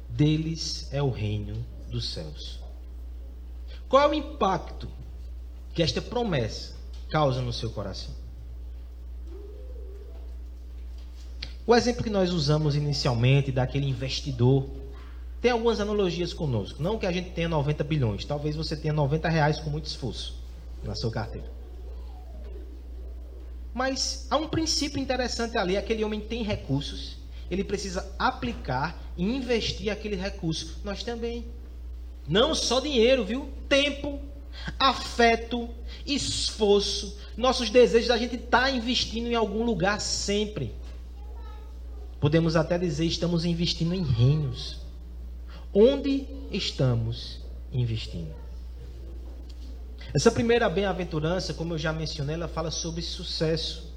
Deles 0.10 0.88
é 0.92 1.02
o 1.02 1.10
reino 1.10 1.66
dos 1.90 2.14
céus. 2.14 2.60
Qual 3.90 4.04
é 4.04 4.08
o 4.08 4.14
impacto 4.14 4.88
que 5.74 5.82
esta 5.82 6.02
promessa 6.02 6.76
causa 7.10 7.42
no 7.42 7.54
seu 7.54 7.70
coração. 7.70 8.14
O 11.68 11.76
exemplo 11.76 12.04
que 12.04 12.10
nós 12.10 12.32
usamos 12.32 12.76
inicialmente 12.76 13.52
daquele 13.52 13.88
investidor 13.88 14.70
tem 15.42 15.52
algumas 15.52 15.80
analogias 15.80 16.34
conosco. 16.34 16.82
Não 16.82 16.98
que 16.98 17.06
a 17.06 17.12
gente 17.12 17.32
tenha 17.32 17.50
90 17.50 17.84
bilhões, 17.84 18.26
talvez 18.26 18.56
você 18.56 18.76
tenha 18.76 18.94
90 18.94 19.30
reais 19.30 19.60
com 19.60 19.70
muito 19.70 19.86
esforço 19.86 20.36
na 20.84 20.96
sua 20.96 21.12
carteira. 21.12 21.55
Mas 23.75 24.25
há 24.32 24.38
um 24.38 24.48
princípio 24.48 25.01
interessante 25.01 25.58
ali: 25.58 25.75
aquele 25.75 26.01
homem 26.01 26.22
tem 26.22 26.41
recursos, 26.44 27.17
ele 27.51 27.62
precisa 27.62 28.10
aplicar 28.17 28.98
e 29.17 29.24
investir 29.24 29.91
aquele 29.91 30.15
recurso. 30.15 30.79
Nós 30.82 31.03
também. 31.03 31.46
Não 32.25 32.55
só 32.55 32.79
dinheiro, 32.79 33.25
viu? 33.25 33.50
Tempo, 33.67 34.20
afeto, 34.79 35.70
esforço, 36.08 37.17
nossos 37.36 37.70
desejos, 37.70 38.10
a 38.10 38.17
gente 38.17 38.36
está 38.36 38.72
investindo 38.72 39.27
em 39.27 39.36
algum 39.36 39.63
lugar 39.65 40.00
sempre. 40.00 40.74
Podemos 42.20 42.55
até 42.55 42.77
dizer, 42.77 43.05
estamos 43.05 43.44
investindo 43.44 43.94
em 43.94 44.03
reinos. 44.03 44.79
Onde 45.74 46.25
estamos 46.50 47.41
investindo? 47.72 48.45
Essa 50.16 50.32
primeira 50.32 50.70
bem-aventurança, 50.70 51.54
como 51.54 51.74
eu 51.74 51.78
já 51.78 51.92
mencionei, 51.92 52.36
ela 52.36 52.48
fala 52.48 52.72
sobre 52.72 53.02
sucesso. 53.02 53.94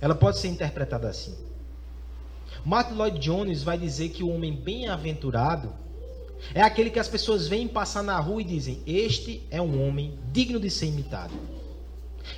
Ela 0.00 0.14
pode 0.14 0.38
ser 0.38 0.46
interpretada 0.46 1.08
assim. 1.08 1.36
Martin 2.64 2.94
Lloyd 2.94 3.18
Jones 3.18 3.60
vai 3.64 3.76
dizer 3.76 4.10
que 4.10 4.22
o 4.22 4.28
homem 4.28 4.54
bem-aventurado 4.54 5.72
é 6.54 6.62
aquele 6.62 6.90
que 6.90 7.00
as 7.00 7.08
pessoas 7.08 7.48
veem 7.48 7.66
passar 7.66 8.04
na 8.04 8.16
rua 8.20 8.40
e 8.40 8.44
dizem: 8.44 8.80
Este 8.86 9.42
é 9.50 9.60
um 9.60 9.84
homem 9.84 10.16
digno 10.30 10.60
de 10.60 10.70
ser 10.70 10.86
imitado. 10.86 11.34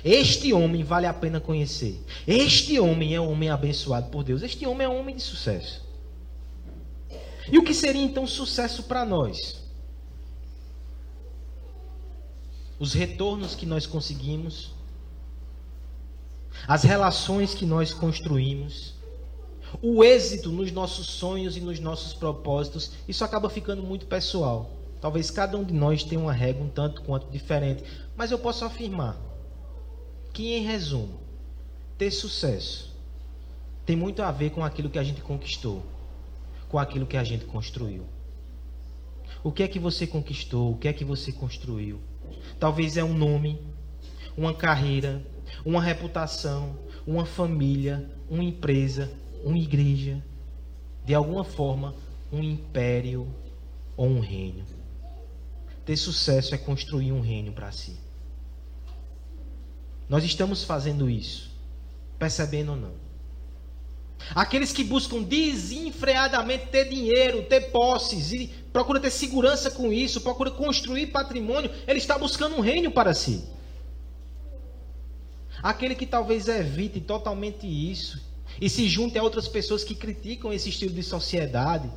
Este 0.03 0.51
homem 0.51 0.83
vale 0.83 1.05
a 1.05 1.13
pena 1.13 1.39
conhecer. 1.39 2.03
Este 2.25 2.79
homem 2.79 3.13
é 3.13 3.21
um 3.21 3.31
homem 3.31 3.51
abençoado 3.51 4.09
por 4.09 4.23
Deus. 4.23 4.41
Este 4.41 4.65
homem 4.65 4.85
é 4.85 4.89
um 4.89 4.99
homem 4.99 5.15
de 5.15 5.21
sucesso. 5.21 5.87
E 7.51 7.57
o 7.59 7.63
que 7.63 7.73
seria 7.75 8.01
então 8.01 8.25
sucesso 8.25 8.81
para 8.81 9.05
nós? 9.05 9.58
Os 12.79 12.93
retornos 12.93 13.55
que 13.55 13.65
nós 13.65 13.85
conseguimos, 13.85 14.73
as 16.67 16.83
relações 16.83 17.53
que 17.53 17.65
nós 17.65 17.93
construímos, 17.93 18.93
o 19.81 20.03
êxito 20.03 20.49
nos 20.49 20.71
nossos 20.71 21.07
sonhos 21.07 21.55
e 21.57 21.61
nos 21.61 21.79
nossos 21.79 22.13
propósitos, 22.13 22.91
isso 23.07 23.23
acaba 23.23 23.49
ficando 23.49 23.83
muito 23.83 24.05
pessoal. 24.05 24.71
Talvez 25.01 25.29
cada 25.29 25.57
um 25.57 25.63
de 25.63 25.73
nós 25.73 26.03
tenha 26.03 26.19
uma 26.19 26.33
regra 26.33 26.63
um 26.63 26.69
tanto 26.69 27.01
quanto 27.01 27.29
diferente, 27.29 27.83
mas 28.15 28.31
eu 28.31 28.39
posso 28.39 28.65
afirmar 28.65 29.17
que, 30.33 30.53
em 30.53 30.63
resumo, 30.63 31.19
ter 31.97 32.11
sucesso 32.11 32.89
tem 33.85 33.95
muito 33.95 34.21
a 34.21 34.31
ver 34.31 34.51
com 34.51 34.63
aquilo 34.63 34.89
que 34.89 34.99
a 34.99 35.03
gente 35.03 35.21
conquistou, 35.21 35.83
com 36.69 36.77
aquilo 36.77 37.07
que 37.07 37.17
a 37.17 37.23
gente 37.23 37.45
construiu. 37.45 38.05
O 39.43 39.51
que 39.51 39.63
é 39.63 39.67
que 39.67 39.79
você 39.79 40.05
conquistou? 40.05 40.71
O 40.71 40.77
que 40.77 40.87
é 40.87 40.93
que 40.93 41.03
você 41.03 41.31
construiu? 41.31 41.99
Talvez 42.59 42.97
é 42.97 43.03
um 43.03 43.13
nome, 43.13 43.59
uma 44.37 44.53
carreira, 44.53 45.23
uma 45.65 45.81
reputação, 45.81 46.77
uma 47.05 47.25
família, 47.25 48.09
uma 48.29 48.43
empresa, 48.43 49.11
uma 49.43 49.57
igreja. 49.57 50.23
De 51.05 51.13
alguma 51.13 51.43
forma, 51.43 51.95
um 52.31 52.43
império 52.43 53.27
ou 53.97 54.07
um 54.07 54.19
reino. 54.19 54.63
Ter 55.85 55.97
sucesso 55.97 56.53
é 56.53 56.57
construir 56.57 57.11
um 57.11 57.21
reino 57.21 57.51
para 57.51 57.71
si. 57.71 57.97
Nós 60.07 60.23
estamos 60.23 60.63
fazendo 60.63 61.09
isso, 61.09 61.51
percebendo 62.17 62.71
ou 62.71 62.77
não. 62.77 63.09
Aqueles 64.35 64.71
que 64.71 64.83
buscam 64.83 65.23
desenfreadamente 65.23 66.67
ter 66.67 66.89
dinheiro, 66.89 67.43
ter 67.43 67.71
posses 67.71 68.31
e 68.31 68.51
procura 68.71 68.99
ter 68.99 69.11
segurança 69.11 69.71
com 69.71 69.91
isso, 69.91 70.21
procura 70.21 70.51
construir 70.51 71.07
patrimônio, 71.07 71.71
ele 71.87 71.99
está 71.99 72.17
buscando 72.17 72.55
um 72.55 72.61
reino 72.61 72.91
para 72.91 73.13
si. 73.13 73.43
Aquele 75.61 75.95
que 75.95 76.05
talvez 76.05 76.47
evite 76.47 77.01
totalmente 77.01 77.67
isso 77.67 78.21
e 78.61 78.69
se 78.69 78.87
junte 78.87 79.17
a 79.17 79.23
outras 79.23 79.47
pessoas 79.47 79.83
que 79.83 79.95
criticam 79.95 80.53
esse 80.53 80.69
estilo 80.69 80.93
de 80.93 81.03
sociedade, 81.03 81.89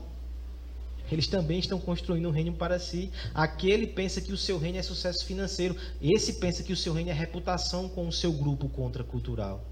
eles 1.10 1.26
também 1.26 1.58
estão 1.58 1.78
construindo 1.78 2.28
um 2.28 2.32
reino 2.32 2.54
para 2.54 2.78
si. 2.78 3.10
Aquele 3.34 3.86
pensa 3.86 4.20
que 4.20 4.32
o 4.32 4.36
seu 4.36 4.58
reino 4.58 4.78
é 4.78 4.82
sucesso 4.82 5.24
financeiro, 5.24 5.76
esse 6.00 6.34
pensa 6.34 6.62
que 6.62 6.72
o 6.72 6.76
seu 6.76 6.92
reino 6.92 7.10
é 7.10 7.12
reputação 7.12 7.88
com 7.88 8.08
o 8.08 8.12
seu 8.12 8.32
grupo 8.32 8.68
contracultural. 8.68 9.62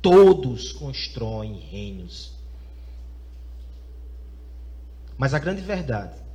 Todos 0.00 0.72
constroem 0.72 1.58
reinos. 1.58 2.32
Mas 5.16 5.34
a 5.34 5.38
grande 5.38 5.60
verdade 5.60 6.27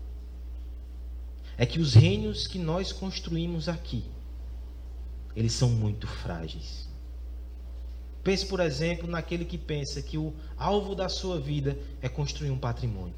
é 1.57 1.65
que 1.65 1.79
os 1.79 1.93
reinos 1.93 2.47
que 2.47 2.57
nós 2.57 2.91
construímos 2.91 3.69
aqui, 3.69 4.03
eles 5.35 5.53
são 5.53 5.69
muito 5.69 6.07
frágeis. 6.07 6.87
Pense, 8.23 8.45
por 8.45 8.59
exemplo, 8.59 9.07
naquele 9.07 9.43
que 9.43 9.57
pensa 9.57 10.01
que 10.01 10.17
o 10.17 10.33
alvo 10.57 10.95
da 10.95 11.09
sua 11.09 11.39
vida 11.39 11.77
é 12.01 12.07
construir 12.07 12.51
um 12.51 12.57
patrimônio. 12.57 13.15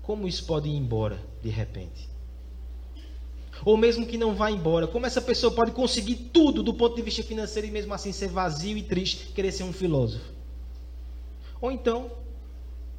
Como 0.00 0.28
isso 0.28 0.44
pode 0.44 0.68
ir 0.68 0.76
embora 0.76 1.20
de 1.42 1.48
repente? 1.48 2.08
Ou 3.64 3.76
mesmo 3.76 4.06
que 4.06 4.18
não 4.18 4.34
vá 4.34 4.50
embora, 4.50 4.88
como 4.88 5.06
essa 5.06 5.20
pessoa 5.20 5.52
pode 5.52 5.72
conseguir 5.72 6.16
tudo 6.32 6.62
do 6.62 6.74
ponto 6.74 6.96
de 6.96 7.02
vista 7.02 7.22
financeiro 7.22 7.68
e 7.68 7.70
mesmo 7.70 7.94
assim 7.94 8.12
ser 8.12 8.28
vazio 8.28 8.76
e 8.76 8.82
triste, 8.82 9.32
querer 9.32 9.52
ser 9.52 9.62
um 9.64 9.72
filósofo? 9.72 10.32
Ou 11.60 11.70
então, 11.70 12.10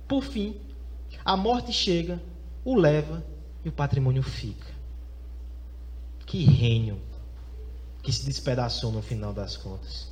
por 0.07 0.23
fim, 0.23 0.55
a 1.25 1.35
morte 1.35 1.73
chega, 1.73 2.21
o 2.63 2.75
leva 2.75 3.23
e 3.63 3.69
o 3.69 3.71
patrimônio 3.71 4.23
fica. 4.23 4.71
Que 6.25 6.43
reino 6.43 6.99
que 8.01 8.11
se 8.11 8.25
despedaçou 8.25 8.91
no 8.91 9.01
final 9.01 9.33
das 9.33 9.55
contas. 9.55 10.11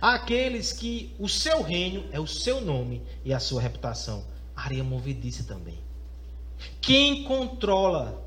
Há 0.00 0.14
aqueles 0.14 0.72
que 0.72 1.14
o 1.18 1.28
seu 1.28 1.62
reino 1.62 2.04
é 2.12 2.20
o 2.20 2.26
seu 2.26 2.60
nome 2.60 3.02
e 3.24 3.32
a 3.32 3.40
sua 3.40 3.60
reputação. 3.60 4.24
Areia 4.54 4.84
movediça 4.84 5.44
também. 5.44 5.78
Quem 6.80 7.24
controla 7.24 8.22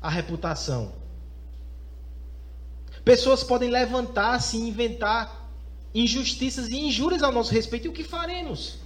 a 0.00 0.10
reputação? 0.10 0.92
Pessoas 3.04 3.44
podem 3.44 3.70
levantar-se 3.70 4.56
e 4.56 4.68
inventar 4.68 5.48
injustiças 5.94 6.68
e 6.68 6.76
injúrias 6.76 7.22
ao 7.22 7.32
nosso 7.32 7.52
respeito. 7.52 7.86
E 7.86 7.88
o 7.88 7.92
que 7.92 8.02
faremos? 8.02 8.78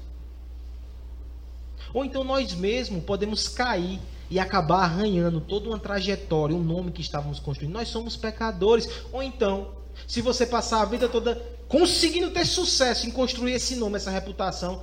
Ou 1.92 2.04
então 2.04 2.22
nós 2.24 2.54
mesmos 2.54 3.02
podemos 3.04 3.48
cair 3.48 4.00
e 4.30 4.38
acabar 4.38 4.84
arranhando 4.84 5.40
toda 5.40 5.68
uma 5.68 5.78
trajetória, 5.78 6.54
um 6.54 6.62
nome 6.62 6.92
que 6.92 7.00
estávamos 7.00 7.40
construindo. 7.40 7.72
Nós 7.72 7.88
somos 7.88 8.16
pecadores. 8.16 8.88
Ou 9.12 9.22
então, 9.22 9.72
se 10.06 10.20
você 10.20 10.46
passar 10.46 10.82
a 10.82 10.84
vida 10.84 11.08
toda 11.08 11.34
conseguindo 11.68 12.30
ter 12.30 12.46
sucesso 12.46 13.06
em 13.06 13.10
construir 13.10 13.52
esse 13.52 13.76
nome, 13.76 13.96
essa 13.96 14.10
reputação, 14.10 14.82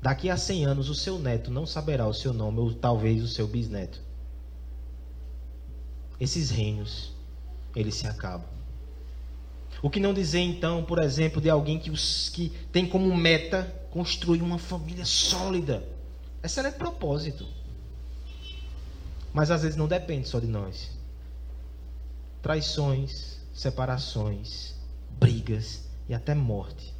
daqui 0.00 0.28
a 0.28 0.36
100 0.36 0.64
anos 0.64 0.88
o 0.88 0.94
seu 0.94 1.18
neto 1.18 1.50
não 1.50 1.66
saberá 1.66 2.06
o 2.06 2.14
seu 2.14 2.32
nome, 2.32 2.58
ou 2.58 2.74
talvez 2.74 3.22
o 3.22 3.28
seu 3.28 3.46
bisneto. 3.46 4.00
Esses 6.20 6.50
reinos, 6.50 7.12
eles 7.74 7.94
se 7.94 8.06
acabam. 8.06 8.46
O 9.82 9.90
que 9.90 9.98
não 9.98 10.14
dizer 10.14 10.38
então, 10.38 10.84
por 10.84 11.02
exemplo, 11.02 11.40
de 11.40 11.50
alguém 11.50 11.78
que, 11.78 11.90
os, 11.90 12.28
que 12.28 12.50
tem 12.70 12.86
como 12.86 13.16
meta 13.16 13.81
construir 13.92 14.42
uma 14.42 14.58
família 14.58 15.04
sólida? 15.04 15.86
Excelente 16.42 16.76
propósito. 16.76 17.46
Mas 19.32 19.50
às 19.50 19.62
vezes 19.62 19.76
não 19.76 19.86
depende 19.86 20.28
só 20.28 20.40
de 20.40 20.46
nós. 20.46 20.90
Traições, 22.40 23.38
separações, 23.54 24.74
brigas 25.20 25.84
e 26.08 26.14
até 26.14 26.34
morte 26.34 26.92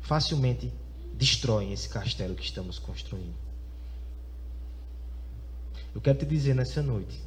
facilmente 0.00 0.72
destroem 1.14 1.72
esse 1.72 1.88
castelo 1.88 2.34
que 2.34 2.44
estamos 2.44 2.78
construindo. 2.78 3.34
Eu 5.94 6.00
quero 6.00 6.18
te 6.18 6.26
dizer 6.26 6.54
nessa 6.54 6.82
noite 6.82 7.18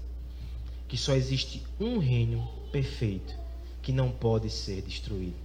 que 0.87 0.97
só 0.97 1.15
existe 1.15 1.63
um 1.79 1.97
reino 1.97 2.47
perfeito 2.71 3.33
que 3.81 3.91
não 3.91 4.11
pode 4.11 4.49
ser 4.49 4.81
destruído. 4.81 5.37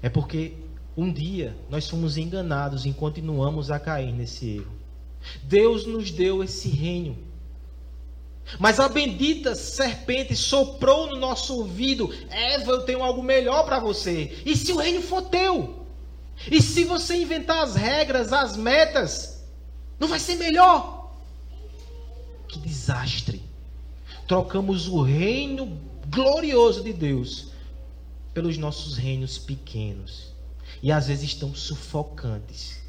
É 0.00 0.08
porque 0.08 0.54
um 0.96 1.10
dia 1.10 1.56
nós 1.70 1.88
fomos 1.88 2.16
enganados 2.16 2.84
e 2.84 2.92
continuamos 2.92 3.70
a 3.70 3.78
cair 3.78 4.12
nesse 4.12 4.56
erro. 4.56 4.72
Deus 5.42 5.86
nos 5.86 6.10
deu 6.10 6.42
esse 6.42 6.68
reino. 6.68 7.16
Mas 8.58 8.80
a 8.80 8.88
bendita 8.88 9.54
serpente 9.54 10.34
soprou 10.36 11.06
no 11.06 11.16
nosso 11.16 11.56
ouvido: 11.56 12.12
Eva, 12.28 12.72
eu 12.72 12.82
tenho 12.82 13.02
algo 13.02 13.22
melhor 13.22 13.64
para 13.64 13.78
você. 13.78 14.42
E 14.44 14.56
se 14.56 14.72
o 14.72 14.76
reino 14.76 15.00
for 15.00 15.22
teu? 15.22 15.86
E 16.50 16.60
se 16.60 16.84
você 16.84 17.14
inventar 17.14 17.62
as 17.62 17.76
regras, 17.76 18.32
as 18.32 18.56
metas, 18.56 19.44
não 19.98 20.08
vai 20.08 20.18
ser 20.18 20.36
melhor? 20.36 21.14
Que 22.48 22.58
desastre! 22.58 23.42
Trocamos 24.26 24.88
o 24.88 25.02
reino 25.02 25.78
glorioso 26.08 26.82
de 26.82 26.92
Deus 26.92 27.52
pelos 28.34 28.58
nossos 28.58 28.96
reinos 28.96 29.38
pequenos 29.38 30.31
e 30.82 30.90
às 30.90 31.06
vezes 31.06 31.24
estão 31.24 31.54
sufocantes. 31.54 32.82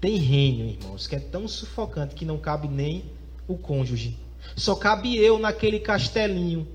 Tem 0.00 0.16
reino, 0.16 0.68
irmãos, 0.68 1.06
que 1.06 1.16
é 1.16 1.20
tão 1.20 1.46
sufocante 1.46 2.14
que 2.14 2.24
não 2.24 2.38
cabe 2.38 2.68
nem 2.68 3.04
o 3.46 3.56
cônjuge. 3.56 4.18
Só 4.56 4.74
cabe 4.74 5.16
eu 5.16 5.38
naquele 5.38 5.78
castelinho. 5.78 6.66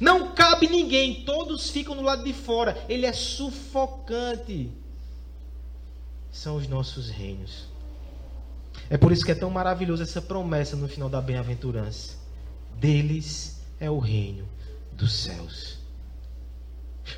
Não 0.00 0.32
cabe 0.32 0.68
ninguém, 0.68 1.24
todos 1.24 1.70
ficam 1.70 1.96
do 1.96 2.02
lado 2.02 2.24
de 2.24 2.32
fora. 2.32 2.84
Ele 2.88 3.06
é 3.06 3.12
sufocante. 3.12 4.70
São 6.30 6.56
os 6.56 6.68
nossos 6.68 7.08
reinos. 7.08 7.66
É 8.90 8.96
por 8.96 9.12
isso 9.12 9.24
que 9.24 9.32
é 9.32 9.34
tão 9.34 9.50
maravilhoso 9.50 10.02
essa 10.02 10.20
promessa 10.20 10.76
no 10.76 10.88
final 10.88 11.08
da 11.08 11.20
bem-aventurança. 11.20 12.16
Deles 12.78 13.60
é 13.80 13.90
o 13.90 13.98
reino 13.98 14.46
dos 14.92 15.12
céus. 15.12 15.83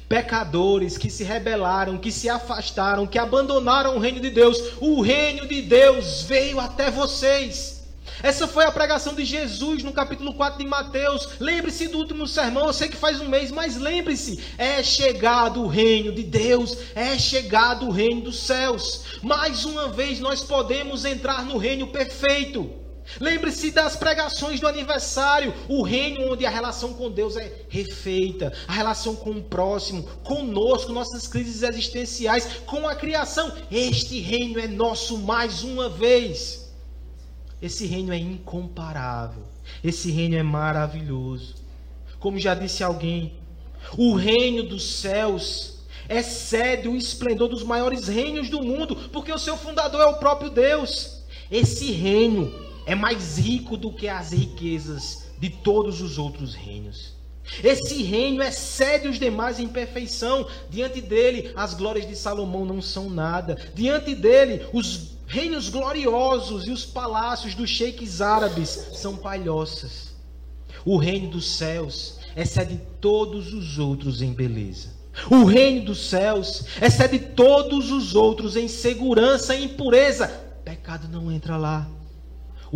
Pecadores 0.09 0.97
que 0.97 1.11
se 1.11 1.25
rebelaram, 1.25 1.99
que 1.99 2.13
se 2.13 2.29
afastaram, 2.29 3.07
que 3.07 3.19
abandonaram 3.19 3.97
o 3.97 4.01
reino 4.01 4.21
de 4.21 4.31
Deus. 4.31 4.59
O 4.81 5.01
reino 5.01 5.47
de 5.47 5.63
Deus 5.63 6.23
veio 6.23 6.61
até 6.61 6.91
vocês. 6.91 7.77
Essa 8.23 8.49
foi 8.49 8.65
a 8.65 8.73
pregação 8.73 9.15
de 9.15 9.25
Jesus 9.25 9.83
no 9.83 9.93
capítulo 9.93 10.33
4 10.35 10.59
de 10.59 10.67
Mateus. 10.67 11.29
Lembre-se 11.39 11.89
do 11.89 11.99
último 11.99 12.27
sermão, 12.27 12.67
eu 12.67 12.73
sei 12.73 12.89
que 12.89 12.97
faz 12.97 13.21
um 13.21 13.29
mês, 13.29 13.51
mas 13.51 13.77
lembre-se: 13.77 14.43
é 14.57 14.83
chegado 14.83 15.63
o 15.63 15.67
reino 15.67 16.13
de 16.13 16.23
Deus, 16.23 16.77
é 16.95 17.19
chegado 17.19 17.87
o 17.87 17.91
reino 17.91 18.23
dos 18.23 18.39
céus. 18.39 19.05
Mais 19.23 19.65
uma 19.65 19.89
vez 19.89 20.19
nós 20.19 20.41
podemos 20.41 21.05
entrar 21.05 21.45
no 21.45 21.59
reino 21.59 21.89
perfeito. 21.89 22.86
Lembre-se 23.21 23.71
das 23.71 23.97
pregações 23.97 24.61
do 24.61 24.67
aniversário, 24.67 25.55
o 25.69 25.83
reino 25.83 26.33
onde 26.33 26.45
a 26.45 26.51
relação 26.51 26.93
com 26.93 27.11
Deus 27.11 27.37
é 27.37 27.65
refeita, 27.69 28.53
a 28.67 28.73
relação 28.73 29.15
com 29.15 29.31
o 29.31 29.43
próximo, 29.43 30.03
conosco, 30.25 30.93
nossas 30.93 31.27
crises 31.27 31.63
existenciais, 31.63 32.61
com 32.67 32.87
a 32.87 32.95
criação. 32.95 33.53
Este 33.71 34.21
reino 34.21 34.59
é 34.59 34.67
nosso 34.67 35.19
mais 35.19 35.63
uma 35.63 35.89
vez. 35.89 36.71
Esse 37.63 37.87
reino 37.87 38.13
é 38.13 38.19
incomparável. 38.19 39.43
Esse 39.83 40.11
reino 40.11 40.37
é 40.37 40.43
maravilhoso. 40.43 41.55
Como 42.19 42.39
já 42.39 42.55
disse 42.55 42.83
alguém, 42.83 43.35
o 43.97 44.15
reino 44.15 44.65
dos 44.65 45.01
céus 45.01 45.77
excede 46.09 46.89
o 46.89 46.97
esplendor 46.97 47.49
dos 47.49 47.63
maiores 47.63 48.09
reinos 48.09 48.49
do 48.49 48.63
mundo, 48.63 48.97
porque 49.13 49.33
o 49.33 49.39
seu 49.39 49.57
fundador 49.57 50.01
é 50.01 50.07
o 50.07 50.19
próprio 50.19 50.51
Deus. 50.51 51.23
Esse 51.51 51.93
reino 51.93 52.66
é 52.87 52.95
mais 52.95 53.37
rico 53.37 53.77
do 53.77 53.93
que 53.93 54.09
as 54.09 54.33
riquezas 54.33 55.27
de 55.39 55.51
todos 55.51 56.01
os 56.01 56.17
outros 56.17 56.55
reinos. 56.55 57.15
Esse 57.63 58.03
reino 58.03 58.43
excede 58.43 59.09
os 59.09 59.19
demais 59.19 59.61
em 59.61 59.69
perfeição. 59.69 60.49
Diante 60.71 61.01
dele, 61.01 61.53
as 61.55 61.75
glórias 61.75 62.09
de 62.09 62.17
Salomão 62.17 62.65
não 62.65 62.81
são 62.81 63.11
nada. 63.11 63.57
Diante 63.75 64.15
dele, 64.15 64.67
os 64.73 65.17
Reinos 65.27 65.69
gloriosos 65.69 66.67
e 66.67 66.71
os 66.71 66.85
palácios 66.85 67.55
dos 67.55 67.69
sheiks 67.69 68.21
árabes 68.21 68.69
são 68.95 69.17
palhoças. 69.17 70.15
O 70.85 70.97
reino 70.97 71.29
dos 71.31 71.57
céus 71.57 72.21
excede 72.37 72.81
todos 73.01 73.53
os 73.53 73.77
outros 73.77 74.23
em 74.23 74.33
beleza. 74.33 74.95
O 75.29 75.45
reino 75.45 75.85
dos 75.85 76.09
céus 76.09 76.67
excede 76.81 77.19
todos 77.19 77.91
os 77.91 78.15
outros 78.15 78.55
em 78.55 78.69
segurança 78.69 79.55
e 79.57 79.65
em 79.65 79.69
pureza. 79.69 80.29
Pecado 80.65 81.09
não 81.09 81.33
entra 81.33 81.57
lá. 81.57 81.89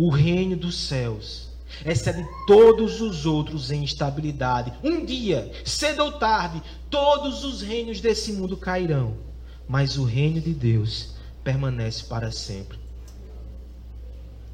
O 0.03 0.09
reino 0.09 0.55
dos 0.55 0.75
céus 0.87 1.49
excede 1.85 2.27
todos 2.47 3.01
os 3.01 3.27
outros 3.27 3.69
em 3.69 3.83
estabilidade. 3.83 4.73
Um 4.83 5.05
dia, 5.05 5.51
cedo 5.63 6.03
ou 6.03 6.13
tarde, 6.13 6.59
todos 6.89 7.43
os 7.43 7.61
reinos 7.61 8.01
desse 8.01 8.33
mundo 8.33 8.57
cairão, 8.57 9.15
mas 9.67 9.99
o 9.99 10.03
reino 10.03 10.41
de 10.41 10.55
Deus 10.55 11.09
permanece 11.43 12.05
para 12.05 12.31
sempre. 12.31 12.79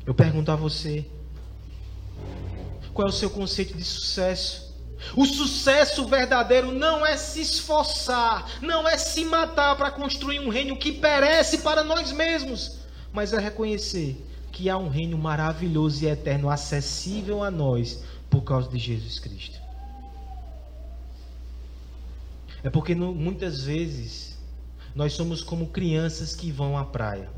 Eu 0.05 0.13
pergunto 0.13 0.51
a 0.51 0.55
você: 0.57 1.05
qual 2.93 3.07
é 3.07 3.09
o 3.09 3.13
seu 3.13 3.29
conceito 3.29 3.73
de 3.73 3.85
sucesso? 3.85 4.75
O 5.15 5.25
sucesso 5.25 6.05
verdadeiro 6.07 6.73
não 6.73 7.05
é 7.05 7.15
se 7.15 7.39
esforçar, 7.39 8.59
não 8.61 8.85
é 8.85 8.97
se 8.97 9.23
matar 9.23 9.77
para 9.77 9.91
construir 9.91 10.41
um 10.41 10.49
reino 10.49 10.75
que 10.75 10.91
perece 10.91 11.59
para 11.59 11.85
nós 11.85 12.11
mesmos, 12.11 12.79
mas 13.13 13.31
é 13.31 13.39
reconhecer 13.39 14.26
que 14.57 14.71
há 14.71 14.77
um 14.77 14.89
reino 14.89 15.19
maravilhoso 15.19 16.03
e 16.03 16.07
eterno 16.07 16.49
acessível 16.49 17.43
a 17.43 17.51
nós 17.51 18.03
por 18.27 18.41
causa 18.41 18.67
de 18.67 18.79
Jesus 18.79 19.19
Cristo. 19.19 19.61
É 22.63 22.69
porque 22.71 22.95
muitas 22.95 23.61
vezes 23.61 24.35
nós 24.95 25.13
somos 25.13 25.43
como 25.43 25.67
crianças 25.67 26.35
que 26.35 26.51
vão 26.51 26.75
à 26.75 26.83
praia 26.83 27.29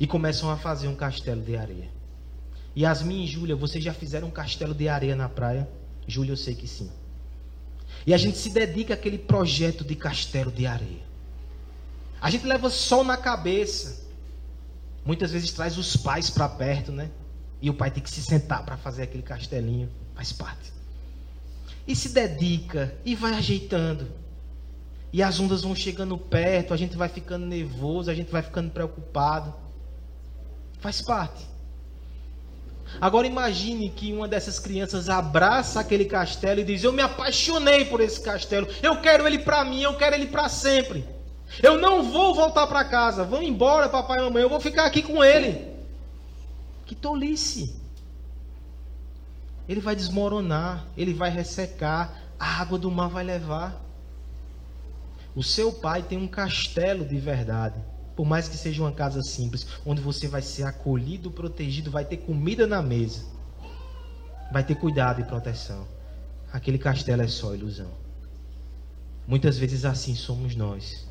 e 0.00 0.08
começam 0.08 0.50
a 0.50 0.56
fazer 0.56 0.88
um 0.88 0.96
castelo 0.96 1.40
de 1.40 1.56
areia. 1.56 1.88
Yasmin 2.76 3.22
e 3.22 3.26
Júlia, 3.28 3.54
vocês 3.54 3.82
já 3.82 3.94
fizeram 3.94 4.26
um 4.26 4.32
castelo 4.32 4.74
de 4.74 4.88
areia 4.88 5.14
na 5.14 5.28
praia? 5.28 5.68
Júlia, 6.08 6.32
eu 6.32 6.36
sei 6.36 6.56
que 6.56 6.66
sim. 6.66 6.90
E 8.04 8.12
a 8.12 8.18
gente 8.18 8.38
se 8.38 8.50
dedica 8.50 8.94
àquele 8.94 9.18
projeto 9.18 9.84
de 9.84 9.94
castelo 9.94 10.50
de 10.50 10.66
areia. 10.66 11.06
A 12.20 12.28
gente 12.28 12.44
leva 12.44 12.68
sol 12.70 13.04
na 13.04 13.16
cabeça. 13.16 14.07
Muitas 15.08 15.30
vezes 15.30 15.50
traz 15.52 15.78
os 15.78 15.96
pais 15.96 16.28
para 16.28 16.46
perto, 16.46 16.92
né? 16.92 17.08
E 17.62 17.70
o 17.70 17.74
pai 17.74 17.90
tem 17.90 18.02
que 18.02 18.10
se 18.10 18.20
sentar 18.20 18.62
para 18.62 18.76
fazer 18.76 19.04
aquele 19.04 19.22
castelinho. 19.22 19.88
Faz 20.14 20.34
parte. 20.34 20.70
E 21.86 21.96
se 21.96 22.10
dedica 22.10 22.94
e 23.06 23.14
vai 23.14 23.32
ajeitando. 23.32 24.06
E 25.10 25.22
as 25.22 25.40
ondas 25.40 25.62
vão 25.62 25.74
chegando 25.74 26.18
perto, 26.18 26.74
a 26.74 26.76
gente 26.76 26.94
vai 26.94 27.08
ficando 27.08 27.46
nervoso, 27.46 28.10
a 28.10 28.14
gente 28.14 28.30
vai 28.30 28.42
ficando 28.42 28.70
preocupado. 28.70 29.54
Faz 30.78 31.00
parte. 31.00 31.42
Agora 33.00 33.26
imagine 33.26 33.88
que 33.88 34.12
uma 34.12 34.28
dessas 34.28 34.58
crianças 34.58 35.08
abraça 35.08 35.80
aquele 35.80 36.04
castelo 36.04 36.60
e 36.60 36.64
diz: 36.64 36.84
Eu 36.84 36.92
me 36.92 37.00
apaixonei 37.00 37.86
por 37.86 38.02
esse 38.02 38.20
castelo. 38.20 38.68
Eu 38.82 39.00
quero 39.00 39.26
ele 39.26 39.38
para 39.38 39.64
mim, 39.64 39.80
eu 39.80 39.96
quero 39.96 40.16
ele 40.16 40.26
para 40.26 40.50
sempre. 40.50 41.02
Eu 41.62 41.78
não 41.78 42.02
vou 42.02 42.34
voltar 42.34 42.66
para 42.66 42.84
casa. 42.84 43.24
Vão 43.24 43.42
embora, 43.42 43.88
papai 43.88 44.18
e 44.18 44.22
mamãe. 44.22 44.42
Eu 44.42 44.48
vou 44.48 44.60
ficar 44.60 44.84
aqui 44.84 45.02
com 45.02 45.24
ele. 45.24 45.66
Que 46.86 46.94
tolice. 46.94 47.74
Ele 49.68 49.80
vai 49.80 49.94
desmoronar, 49.94 50.86
ele 50.96 51.12
vai 51.12 51.28
ressecar, 51.28 52.14
a 52.40 52.60
água 52.60 52.78
do 52.78 52.90
mar 52.90 53.08
vai 53.08 53.22
levar. 53.22 53.78
O 55.34 55.42
seu 55.42 55.70
pai 55.70 56.02
tem 56.02 56.16
um 56.16 56.26
castelo 56.26 57.04
de 57.04 57.18
verdade. 57.18 57.78
Por 58.16 58.26
mais 58.26 58.48
que 58.48 58.56
seja 58.56 58.82
uma 58.82 58.90
casa 58.90 59.22
simples, 59.22 59.66
onde 59.84 60.00
você 60.00 60.26
vai 60.26 60.42
ser 60.42 60.64
acolhido, 60.64 61.30
protegido, 61.30 61.90
vai 61.90 62.04
ter 62.04 62.16
comida 62.16 62.66
na 62.66 62.82
mesa, 62.82 63.24
vai 64.50 64.64
ter 64.64 64.74
cuidado 64.74 65.20
e 65.20 65.24
proteção. 65.24 65.86
Aquele 66.52 66.78
castelo 66.78 67.22
é 67.22 67.28
só 67.28 67.54
ilusão. 67.54 67.90
Muitas 69.26 69.58
vezes 69.58 69.84
assim 69.84 70.14
somos 70.14 70.56
nós, 70.56 71.06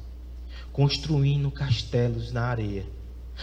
construindo 0.77 1.49
castelos 1.49 2.31
na 2.31 2.43
areia, 2.43 2.85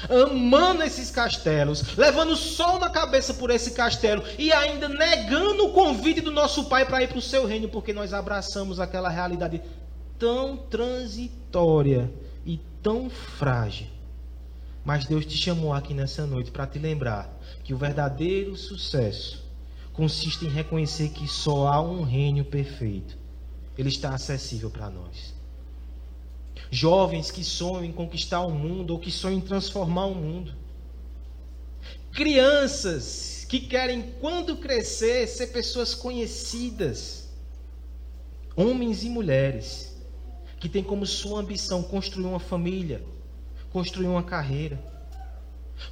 amando 0.09 0.85
esses 0.85 1.11
castelos, 1.11 1.97
levando 1.97 2.37
sol 2.37 2.79
na 2.79 2.89
cabeça 2.89 3.35
por 3.35 3.51
esse 3.51 3.73
castelo 3.73 4.23
e 4.39 4.53
ainda 4.53 4.89
negando 4.89 5.67
o 5.67 5.73
convite 5.73 6.21
do 6.21 6.31
nosso 6.31 6.67
Pai 6.67 6.87
para 6.87 7.03
ir 7.03 7.09
para 7.09 7.19
o 7.19 7.23
seu 7.23 7.45
reino, 7.45 7.69
porque 7.69 7.93
nós 7.93 8.13
abraçamos 8.13 8.79
aquela 8.79 9.09
realidade 9.09 9.61
tão 10.17 10.57
transitória 10.57 12.09
e 12.47 12.61
tão 12.81 13.11
frágil. 13.11 13.89
Mas 14.85 15.05
Deus 15.05 15.27
te 15.27 15.37
chamou 15.37 15.73
aqui 15.73 15.93
nessa 15.93 16.25
noite 16.29 16.53
para 16.53 16.69
te 16.69 16.79
lembrar 16.79 17.37
que 17.65 17.75
o 17.75 17.79
verdadeiro 17.79 18.57
sucesso 18.57 19.43
consiste 19.93 20.45
em 20.45 20.51
reconhecer 20.51 21.09
que 21.09 21.27
só 21.27 21.67
há 21.67 21.81
um 21.81 22.05
reino 22.05 22.45
perfeito. 22.45 23.19
Ele 23.77 23.89
está 23.89 24.11
acessível 24.11 24.71
para 24.71 24.89
nós. 24.89 25.35
Jovens 26.71 27.31
que 27.31 27.45
sonham 27.45 27.85
em 27.85 27.93
conquistar 27.93 28.41
o 28.41 28.51
mundo 28.51 28.93
ou 28.93 28.99
que 28.99 29.11
sonham 29.11 29.39
em 29.39 29.41
transformar 29.41 30.07
o 30.07 30.15
mundo. 30.15 30.55
Crianças 32.13 33.47
que 33.49 33.61
querem, 33.61 34.15
quando 34.21 34.57
crescer, 34.57 35.27
ser 35.27 35.49
pessoas 35.49 35.95
conhecidas. 35.95 37.29
Homens 38.57 39.05
e 39.05 39.09
mulheres 39.09 39.95
que 40.61 40.69
tem 40.69 40.83
como 40.83 41.05
sua 41.05 41.41
ambição 41.41 41.83
construir 41.83 42.25
uma 42.25 42.41
família, 42.41 43.05
construir 43.71 44.07
uma 44.07 44.23
carreira. 44.23 44.83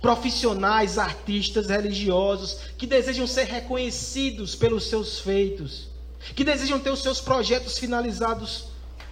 Profissionais, 0.01 0.97
artistas, 0.97 1.67
religiosos 1.67 2.61
que 2.79 2.87
desejam 2.87 3.27
ser 3.27 3.45
reconhecidos 3.45 4.55
pelos 4.55 4.89
seus 4.89 5.19
feitos, 5.21 5.89
que 6.35 6.45
desejam 6.45 6.81
ter 6.81 6.91
os 6.91 7.03
seus 7.03 7.21
projetos 7.21 7.79
finalizados 7.79 8.69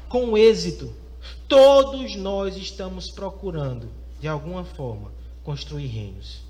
com 0.08 0.38
êxito. 0.38 0.94
Todos 1.48 2.16
nós 2.16 2.56
estamos 2.56 3.10
procurando, 3.10 3.88
de 4.20 4.28
alguma 4.28 4.64
forma, 4.64 5.12
construir 5.42 5.86
reinos. 5.86 6.42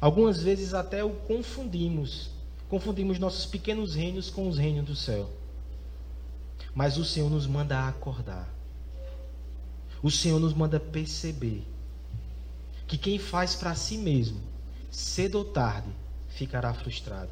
Algumas 0.00 0.42
vezes 0.42 0.72
até 0.72 1.04
o 1.04 1.10
confundimos. 1.10 2.30
Confundimos 2.68 3.18
nossos 3.18 3.46
pequenos 3.46 3.94
reinos 3.94 4.30
com 4.30 4.48
os 4.48 4.56
reinos 4.56 4.86
do 4.86 4.96
céu. 4.96 5.30
Mas 6.74 6.96
o 6.96 7.04
Senhor 7.04 7.28
nos 7.28 7.46
manda 7.46 7.86
acordar. 7.86 8.48
O 10.02 10.10
Senhor 10.10 10.40
nos 10.40 10.54
manda 10.54 10.80
perceber 10.80 11.66
que 12.86 12.96
quem 12.96 13.18
faz 13.18 13.54
para 13.54 13.74
si 13.74 13.98
mesmo, 13.98 14.40
cedo 14.90 15.38
ou 15.38 15.44
tarde, 15.44 15.90
ficará 16.28 16.72
frustrado. 16.72 17.30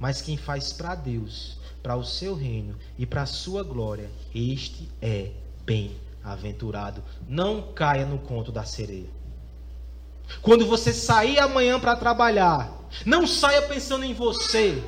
Mas 0.00 0.20
quem 0.20 0.36
faz 0.36 0.72
para 0.72 0.96
Deus, 0.96 1.56
para 1.82 1.96
o 1.96 2.04
seu 2.04 2.34
reino 2.34 2.76
e 2.96 3.04
para 3.04 3.22
a 3.22 3.26
sua 3.26 3.62
glória, 3.62 4.10
este 4.34 4.88
é 5.00 5.32
bem-aventurado. 5.64 7.02
Não 7.28 7.72
caia 7.72 8.06
no 8.06 8.18
conto 8.18 8.52
da 8.52 8.64
sereia. 8.64 9.10
Quando 10.40 10.66
você 10.66 10.92
sair 10.92 11.38
amanhã 11.38 11.78
para 11.80 11.96
trabalhar, 11.96 12.72
não 13.04 13.26
saia 13.26 13.62
pensando 13.62 14.04
em 14.04 14.14
você, 14.14 14.82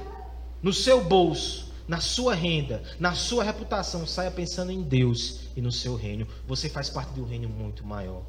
no 0.62 0.72
seu 0.72 1.04
bolso, 1.04 1.72
na 1.86 2.00
sua 2.00 2.34
renda, 2.34 2.82
na 2.98 3.14
sua 3.14 3.44
reputação, 3.44 4.06
saia 4.06 4.30
pensando 4.30 4.70
em 4.70 4.82
Deus 4.82 5.40
e 5.56 5.60
no 5.60 5.70
seu 5.70 5.96
reino. 5.96 6.26
Você 6.46 6.68
faz 6.68 6.88
parte 6.88 7.12
de 7.12 7.20
um 7.20 7.26
reino 7.26 7.48
muito 7.48 7.84
maior. 7.84 8.22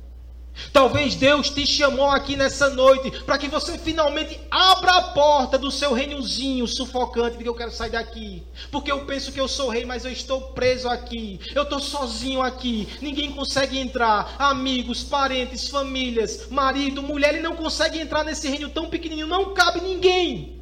Talvez 0.71 1.15
Deus 1.15 1.49
te 1.49 1.65
chamou 1.65 2.09
aqui 2.09 2.35
nessa 2.35 2.69
noite 2.69 3.11
para 3.23 3.37
que 3.37 3.47
você 3.47 3.77
finalmente 3.77 4.39
abra 4.49 4.91
a 4.93 5.01
porta 5.11 5.57
do 5.57 5.69
seu 5.69 5.93
reinozinho 5.93 6.67
sufocante 6.67 7.37
de 7.37 7.43
que 7.43 7.49
eu 7.49 7.55
quero 7.55 7.71
sair 7.71 7.91
daqui. 7.91 8.43
Porque 8.71 8.91
eu 8.91 9.05
penso 9.05 9.31
que 9.31 9.39
eu 9.39 9.47
sou 9.47 9.69
rei, 9.69 9.85
mas 9.85 10.05
eu 10.05 10.11
estou 10.11 10.53
preso 10.53 10.87
aqui. 10.87 11.39
Eu 11.53 11.63
estou 11.63 11.79
sozinho 11.79 12.41
aqui. 12.41 12.87
Ninguém 13.01 13.31
consegue 13.31 13.77
entrar. 13.77 14.35
Amigos, 14.39 15.03
parentes, 15.03 15.67
famílias, 15.67 16.49
marido, 16.49 17.03
mulher, 17.03 17.33
ele 17.33 17.43
não 17.43 17.55
consegue 17.55 17.99
entrar 17.99 18.23
nesse 18.23 18.47
reino 18.47 18.69
tão 18.69 18.89
pequenininho. 18.89 19.27
Não 19.27 19.53
cabe 19.53 19.81
ninguém. 19.81 20.61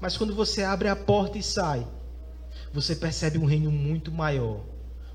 Mas 0.00 0.16
quando 0.16 0.34
você 0.34 0.62
abre 0.62 0.88
a 0.88 0.96
porta 0.96 1.38
e 1.38 1.42
sai, 1.42 1.86
você 2.72 2.94
percebe 2.94 3.38
um 3.38 3.46
reino 3.46 3.70
muito 3.70 4.12
maior, 4.12 4.60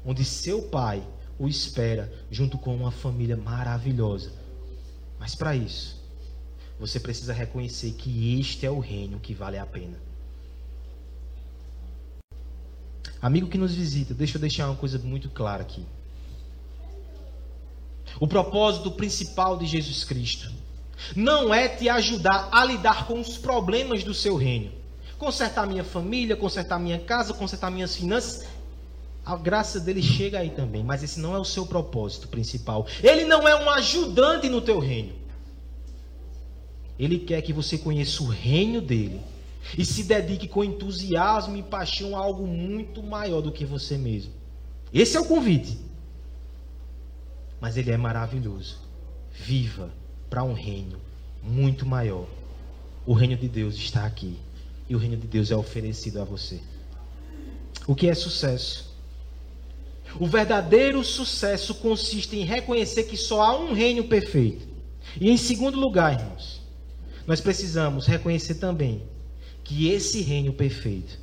onde 0.03 0.25
seu 0.25 0.63
pai 0.63 1.03
o 1.41 1.47
espera 1.47 2.13
junto 2.29 2.55
com 2.55 2.75
uma 2.75 2.91
família 2.91 3.35
maravilhosa. 3.35 4.31
Mas 5.19 5.33
para 5.33 5.55
isso, 5.55 5.99
você 6.79 6.99
precisa 6.99 7.33
reconhecer 7.33 7.93
que 7.93 8.39
este 8.39 8.63
é 8.63 8.69
o 8.69 8.77
reino 8.77 9.19
que 9.19 9.33
vale 9.33 9.57
a 9.57 9.65
pena. 9.65 9.97
Amigo 13.19 13.47
que 13.47 13.57
nos 13.57 13.73
visita, 13.73 14.13
deixa 14.13 14.37
eu 14.37 14.41
deixar 14.41 14.67
uma 14.67 14.75
coisa 14.75 14.99
muito 14.99 15.29
clara 15.29 15.63
aqui. 15.63 15.83
O 18.19 18.27
propósito 18.27 18.91
principal 18.91 19.57
de 19.57 19.65
Jesus 19.65 20.03
Cristo 20.03 20.51
não 21.15 21.51
é 21.51 21.67
te 21.67 21.89
ajudar 21.89 22.49
a 22.51 22.63
lidar 22.63 23.07
com 23.07 23.19
os 23.19 23.35
problemas 23.35 24.03
do 24.03 24.13
seu 24.13 24.35
reino. 24.35 24.71
Consertar 25.17 25.65
minha 25.65 25.83
família, 25.83 26.35
consertar 26.35 26.77
minha 26.77 26.99
casa, 26.99 27.33
consertar 27.33 27.71
minhas 27.71 27.95
finanças. 27.95 28.45
A 29.23 29.35
graça 29.35 29.79
dele 29.79 30.01
chega 30.01 30.39
aí 30.39 30.49
também, 30.49 30.83
mas 30.83 31.03
esse 31.03 31.19
não 31.19 31.35
é 31.35 31.39
o 31.39 31.45
seu 31.45 31.65
propósito 31.65 32.27
principal. 32.27 32.87
Ele 33.03 33.23
não 33.25 33.47
é 33.47 33.55
um 33.55 33.69
ajudante 33.69 34.49
no 34.49 34.61
teu 34.61 34.79
reino. 34.79 35.13
Ele 36.97 37.19
quer 37.19 37.41
que 37.41 37.53
você 37.53 37.77
conheça 37.77 38.23
o 38.23 38.27
reino 38.27 38.81
dele 38.81 39.21
e 39.77 39.85
se 39.85 40.03
dedique 40.03 40.47
com 40.47 40.63
entusiasmo 40.63 41.55
e 41.55 41.63
paixão 41.63 42.15
a 42.15 42.19
algo 42.19 42.45
muito 42.47 43.01
maior 43.01 43.41
do 43.41 43.51
que 43.51 43.63
você 43.63 43.97
mesmo. 43.97 44.31
Esse 44.93 45.15
é 45.15 45.19
o 45.19 45.25
convite. 45.25 45.77
Mas 47.59 47.77
ele 47.77 47.91
é 47.91 47.97
maravilhoso. 47.97 48.77
Viva 49.31 49.91
para 50.29 50.43
um 50.43 50.53
reino 50.53 50.99
muito 51.41 51.85
maior. 51.85 52.27
O 53.05 53.13
reino 53.13 53.37
de 53.37 53.47
Deus 53.47 53.75
está 53.75 54.05
aqui. 54.05 54.37
E 54.89 54.95
o 54.95 54.99
reino 54.99 55.15
de 55.15 55.27
Deus 55.27 55.51
é 55.51 55.55
oferecido 55.55 56.21
a 56.21 56.23
você. 56.23 56.59
O 57.87 57.95
que 57.95 58.07
é 58.07 58.13
sucesso? 58.13 58.90
O 60.19 60.27
verdadeiro 60.27 61.03
sucesso 61.03 61.75
consiste 61.75 62.37
em 62.37 62.43
reconhecer 62.43 63.03
que 63.03 63.17
só 63.17 63.41
há 63.41 63.57
um 63.57 63.73
reino 63.73 64.03
perfeito. 64.03 64.67
E 65.19 65.29
em 65.29 65.37
segundo 65.37 65.79
lugar, 65.79 66.19
irmãos, 66.19 66.61
nós 67.25 67.41
precisamos 67.41 68.05
reconhecer 68.05 68.55
também 68.55 69.03
que 69.63 69.89
esse 69.89 70.21
reino 70.21 70.53
perfeito 70.53 71.19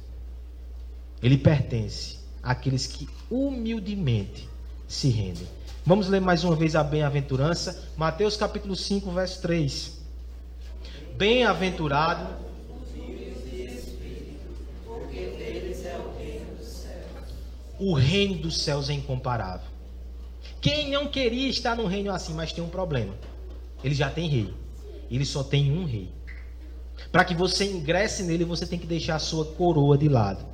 ele 1.22 1.37
pertence 1.37 2.18
àqueles 2.42 2.87
que 2.87 3.09
humildemente 3.31 4.48
se 4.87 5.09
rendem. 5.09 5.46
Vamos 5.85 6.09
ler 6.09 6.20
mais 6.20 6.44
uma 6.44 6.55
vez 6.55 6.77
a 6.77 6.85
bem-aventurança, 6.85 7.88
Mateus 7.96 8.37
capítulo 8.37 8.77
5, 8.77 9.11
verso 9.11 9.42
3. 9.42 9.98
Bem-aventurado 11.16 12.47
o 17.78 17.94
reino 17.94 18.36
dos 18.36 18.60
céus 18.62 18.90
é 18.90 18.92
incomparável. 18.92 19.68
Quem 20.60 20.90
não 20.90 21.08
queria 21.08 21.48
estar 21.48 21.76
num 21.76 21.86
reino 21.86 22.12
assim, 22.12 22.34
mas 22.34 22.52
tem 22.52 22.62
um 22.62 22.68
problema. 22.68 23.14
Ele 23.82 23.94
já 23.94 24.10
tem 24.10 24.28
rei. 24.28 24.52
Ele 25.10 25.24
só 25.24 25.42
tem 25.42 25.70
um 25.70 25.84
rei. 25.84 26.10
Para 27.12 27.24
que 27.24 27.34
você 27.34 27.64
ingresse 27.64 28.24
nele, 28.24 28.44
você 28.44 28.66
tem 28.66 28.78
que 28.78 28.86
deixar 28.86 29.16
a 29.16 29.20
sua 29.20 29.44
coroa 29.44 29.96
de 29.96 30.08
lado. 30.08 30.44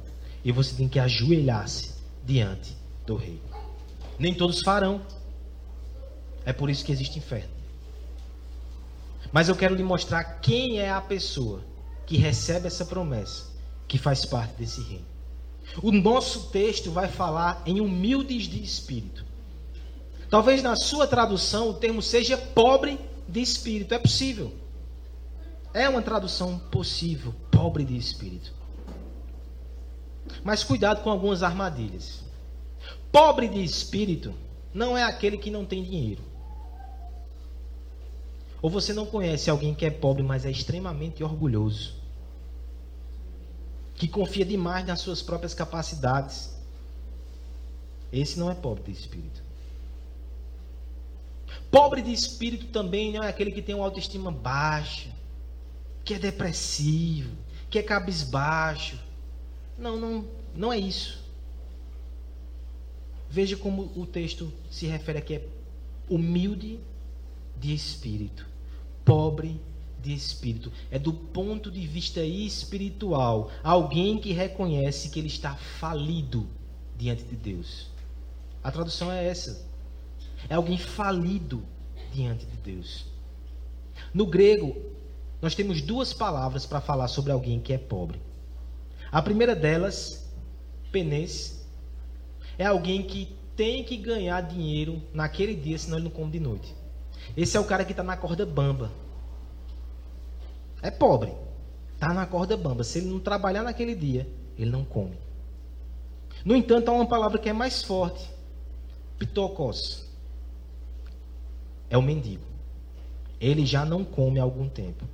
E 0.44 0.52
você 0.52 0.74
tem 0.74 0.88
que 0.88 0.98
ajoelhar-se 0.98 1.94
diante 2.22 2.76
do 3.06 3.16
rei. 3.16 3.40
Nem 4.18 4.34
todos 4.34 4.60
farão. 4.60 5.00
É 6.44 6.52
por 6.52 6.68
isso 6.68 6.84
que 6.84 6.92
existe 6.92 7.18
inferno. 7.18 7.54
Mas 9.32 9.48
eu 9.48 9.56
quero 9.56 9.74
lhe 9.74 9.82
mostrar 9.82 10.22
quem 10.40 10.78
é 10.78 10.90
a 10.90 11.00
pessoa 11.00 11.64
que 12.06 12.18
recebe 12.18 12.66
essa 12.66 12.84
promessa, 12.84 13.46
que 13.88 13.96
faz 13.96 14.26
parte 14.26 14.54
desse 14.56 14.82
reino. 14.82 15.13
O 15.83 15.90
nosso 15.90 16.50
texto 16.50 16.90
vai 16.90 17.09
falar 17.09 17.62
em 17.66 17.81
humildes 17.81 18.44
de 18.44 18.62
espírito. 18.62 19.24
Talvez 20.31 20.62
na 20.62 20.77
sua 20.77 21.07
tradução 21.07 21.70
o 21.70 21.74
termo 21.74 22.03
seja 22.03 22.37
pobre 22.37 22.98
de 23.29 23.40
espírito. 23.40 23.94
É 23.94 23.98
possível. 23.98 24.53
É 25.72 25.88
uma 25.88 26.03
tradução 26.03 26.59
possível, 26.59 27.35
pobre 27.50 27.85
de 27.85 27.96
espírito. 27.96 28.53
Mas 30.42 30.62
cuidado 30.62 31.03
com 31.03 31.11
algumas 31.11 31.42
armadilhas. 31.42 32.22
Pobre 33.11 33.48
de 33.48 33.62
espírito 33.62 34.35
não 34.72 34.96
é 34.96 35.03
aquele 35.03 35.38
que 35.38 35.50
não 35.50 35.64
tem 35.64 35.83
dinheiro. 35.83 36.22
Ou 38.62 38.70
você 38.70 38.92
não 38.92 39.05
conhece 39.05 39.50
alguém 39.50 39.74
que 39.74 39.85
é 39.85 39.90
pobre, 39.90 40.22
mas 40.22 40.46
é 40.46 40.50
extremamente 40.50 41.22
orgulhoso 41.22 42.04
que 44.05 44.09
confia 44.09 44.45
demais 44.45 44.85
nas 44.87 45.01
suas 45.01 45.23
próprias 45.23 45.55
capacidades. 45.55 46.55
Esse 48.12 48.38
não 48.38 48.51
é 48.51 48.55
pobre 48.55 48.93
de 48.93 48.93
espírito. 48.93 49.43
Pobre 51.71 52.03
de 52.03 52.12
espírito 52.12 52.67
também 52.67 53.14
não 53.14 53.23
é 53.23 53.31
aquele 53.31 53.51
que 53.51 53.62
tem 53.62 53.75
uma 53.75 53.87
autoestima 53.87 54.31
baixa, 54.31 55.09
que 56.05 56.12
é 56.12 56.19
depressivo, 56.19 57.35
que 57.71 57.79
é 57.79 57.83
cabisbaixo. 57.83 59.01
Não, 59.79 59.97
não, 59.97 60.27
não 60.55 60.71
é 60.71 60.79
isso. 60.79 61.25
Veja 63.31 63.57
como 63.57 63.90
o 63.97 64.05
texto 64.05 64.53
se 64.71 64.85
refere 64.85 65.19
aqui 65.19 65.37
é 65.37 65.49
humilde 66.11 66.79
de 67.57 67.75
espírito, 67.75 68.47
pobre 69.03 69.49
de 69.49 69.73
de 70.05 70.14
espírito. 70.14 70.71
É 70.90 70.99
do 70.99 71.12
ponto 71.12 71.71
de 71.71 71.87
vista 71.87 72.23
espiritual. 72.23 73.51
Alguém 73.62 74.19
que 74.19 74.33
reconhece 74.33 75.09
que 75.09 75.19
ele 75.19 75.29
está 75.29 75.55
falido 75.57 76.47
diante 76.97 77.25
de 77.25 77.35
Deus. 77.35 77.88
A 78.62 78.71
tradução 78.71 79.11
é 79.11 79.27
essa. 79.27 79.67
É 80.49 80.55
alguém 80.55 80.79
falido 80.79 81.62
diante 82.12 82.47
de 82.47 82.57
Deus. 82.59 83.07
No 84.12 84.27
grego, 84.27 84.77
nós 85.40 85.55
temos 85.55 85.81
duas 85.81 86.12
palavras 86.12 86.67
para 86.67 86.81
falar 86.81 87.09
sobre 87.09 87.33
alguém 87.33 87.61
que 87.61 87.73
é 87.73 87.79
pobre. 87.79 88.21
A 89.11 89.23
primeira 89.23 89.55
delas, 89.55 90.31
penês, 90.90 91.67
é 92.59 92.67
alguém 92.67 93.03
que 93.03 93.37
tem 93.57 93.85
que 93.85 93.97
ganhar 93.97 94.40
dinheiro 94.43 95.03
naquele 95.12 95.55
dia, 95.55 95.79
senão 95.79 95.99
ele 95.99 96.05
não 96.05 96.11
come 96.11 96.33
de 96.33 96.40
noite. 96.40 96.75
Esse 97.37 97.57
é 97.57 97.61
o 97.61 97.64
cara 97.64 97.85
que 97.85 97.93
está 97.93 98.03
na 98.03 98.17
corda 98.17 98.45
bamba. 98.45 98.90
É 100.85 100.90
pobre. 100.90 101.33
Está 101.94 102.12
na 102.12 102.27
corda 102.27 102.59
bamba. 102.59 102.85
Se 102.85 102.99
ele 102.99 103.09
não 103.09 103.18
trabalhar 103.18 103.62
naquele 103.62 103.94
dia, 103.94 104.29
ele 104.59 104.70
não 104.70 104.85
come. 104.85 105.16
No 106.44 106.55
entanto, 106.55 106.90
há 106.90 106.92
uma 106.92 107.07
palavra 107.07 107.38
que 107.38 107.49
é 107.49 107.55
mais 107.55 107.83
forte. 107.83 108.31
Pitocos. 109.18 110.05
É 111.88 111.97
o 111.97 112.03
mendigo. 112.03 112.44
Ele 113.40 113.64
já 113.64 113.87
não 113.87 114.05
come 114.05 114.38
há 114.38 114.42
algum 114.42 114.68
tempo. 114.68 115.07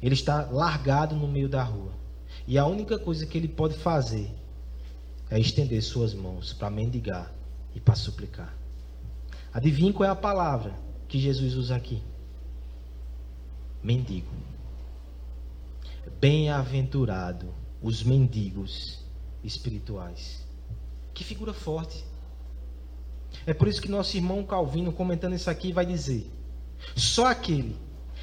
Ele 0.00 0.14
está 0.14 0.48
largado 0.50 1.14
no 1.14 1.28
meio 1.28 1.48
da 1.48 1.62
rua. 1.62 1.92
E 2.48 2.56
a 2.56 2.64
única 2.64 2.98
coisa 2.98 3.26
que 3.26 3.36
ele 3.36 3.48
pode 3.48 3.74
fazer 3.74 4.30
é 5.28 5.38
estender 5.38 5.82
suas 5.82 6.14
mãos 6.14 6.54
para 6.54 6.70
mendigar 6.70 7.30
e 7.74 7.80
para 7.80 7.94
suplicar. 7.94 8.56
Adivinhe 9.52 9.92
qual 9.92 10.08
é 10.08 10.10
a 10.10 10.16
palavra 10.16 10.72
que 11.06 11.18
Jesus 11.18 11.54
usa 11.54 11.76
aqui? 11.76 12.02
Mendigo. 13.82 14.32
Bem-aventurado 16.20 17.52
os 17.80 18.02
mendigos 18.02 18.98
espirituais. 19.42 20.46
Que 21.14 21.24
figura 21.24 21.52
forte. 21.52 22.04
É 23.46 23.52
por 23.52 23.68
isso 23.68 23.80
que 23.80 23.88
nosso 23.88 24.16
irmão 24.16 24.44
Calvino, 24.44 24.92
comentando 24.92 25.34
isso 25.34 25.50
aqui, 25.50 25.72
vai 25.72 25.86
dizer: 25.86 26.30
só 26.94 27.26
aquele 27.26 27.76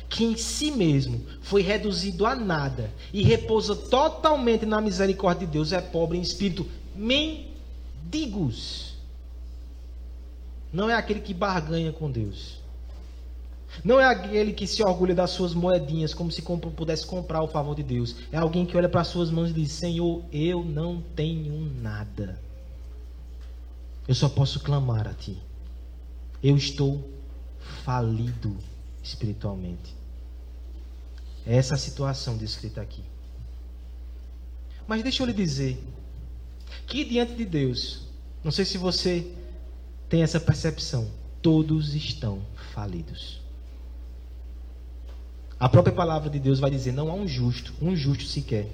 que 0.09 0.23
em 0.23 0.35
si 0.35 0.71
mesmo 0.71 1.23
foi 1.41 1.61
reduzido 1.61 2.25
a 2.25 2.35
nada 2.35 2.91
e 3.13 3.21
repousa 3.21 3.75
totalmente 3.75 4.65
na 4.65 4.81
misericórdia 4.81 5.45
de 5.45 5.53
Deus 5.53 5.71
é 5.71 5.79
pobre 5.79 6.17
em 6.17 6.21
espírito. 6.21 6.65
Mendigos. 6.95 8.95
Não 10.73 10.89
é 10.89 10.95
aquele 10.95 11.21
que 11.21 11.33
barganha 11.33 11.91
com 11.91 12.09
Deus. 12.09 12.59
Não 13.83 13.99
é 13.99 14.05
aquele 14.05 14.51
que 14.51 14.67
se 14.67 14.83
orgulha 14.83 15.15
das 15.15 15.31
suas 15.31 15.53
moedinhas 15.53 16.13
como 16.13 16.31
se 16.31 16.41
pudesse 16.41 17.05
comprar 17.05 17.41
o 17.41 17.47
favor 17.47 17.75
de 17.75 17.83
Deus. 17.83 18.15
É 18.31 18.37
alguém 18.37 18.65
que 18.65 18.75
olha 18.75 18.89
para 18.89 19.01
as 19.01 19.07
suas 19.07 19.29
mãos 19.29 19.51
e 19.51 19.53
diz: 19.53 19.71
Senhor, 19.71 20.23
eu 20.31 20.63
não 20.63 21.01
tenho 21.15 21.71
nada. 21.81 22.39
Eu 24.07 24.15
só 24.15 24.27
posso 24.27 24.59
clamar 24.59 25.07
a 25.07 25.13
Ti. 25.13 25.37
Eu 26.43 26.57
estou 26.57 27.07
falido 27.83 28.57
espiritualmente. 29.03 29.95
É 31.45 31.55
essa 31.55 31.75
a 31.75 31.77
situação 31.77 32.37
descrita 32.37 32.81
aqui. 32.81 33.03
Mas 34.87 35.03
deixa 35.03 35.21
eu 35.21 35.27
lhe 35.27 35.33
dizer 35.33 35.81
que 36.87 37.05
diante 37.05 37.33
de 37.35 37.45
Deus, 37.45 38.01
não 38.43 38.51
sei 38.51 38.65
se 38.65 38.77
você 38.77 39.31
tem 40.09 40.23
essa 40.23 40.39
percepção, 40.39 41.07
todos 41.41 41.93
estão 41.93 42.41
falidos. 42.73 43.38
A 45.59 45.67
própria 45.67 45.93
palavra 45.93 46.29
de 46.29 46.39
Deus 46.39 46.59
vai 46.59 46.71
dizer: 46.71 46.93
não 46.93 47.09
há 47.09 47.13
um 47.13 47.27
justo, 47.27 47.73
um 47.81 47.95
justo 47.95 48.23
sequer. 48.23 48.67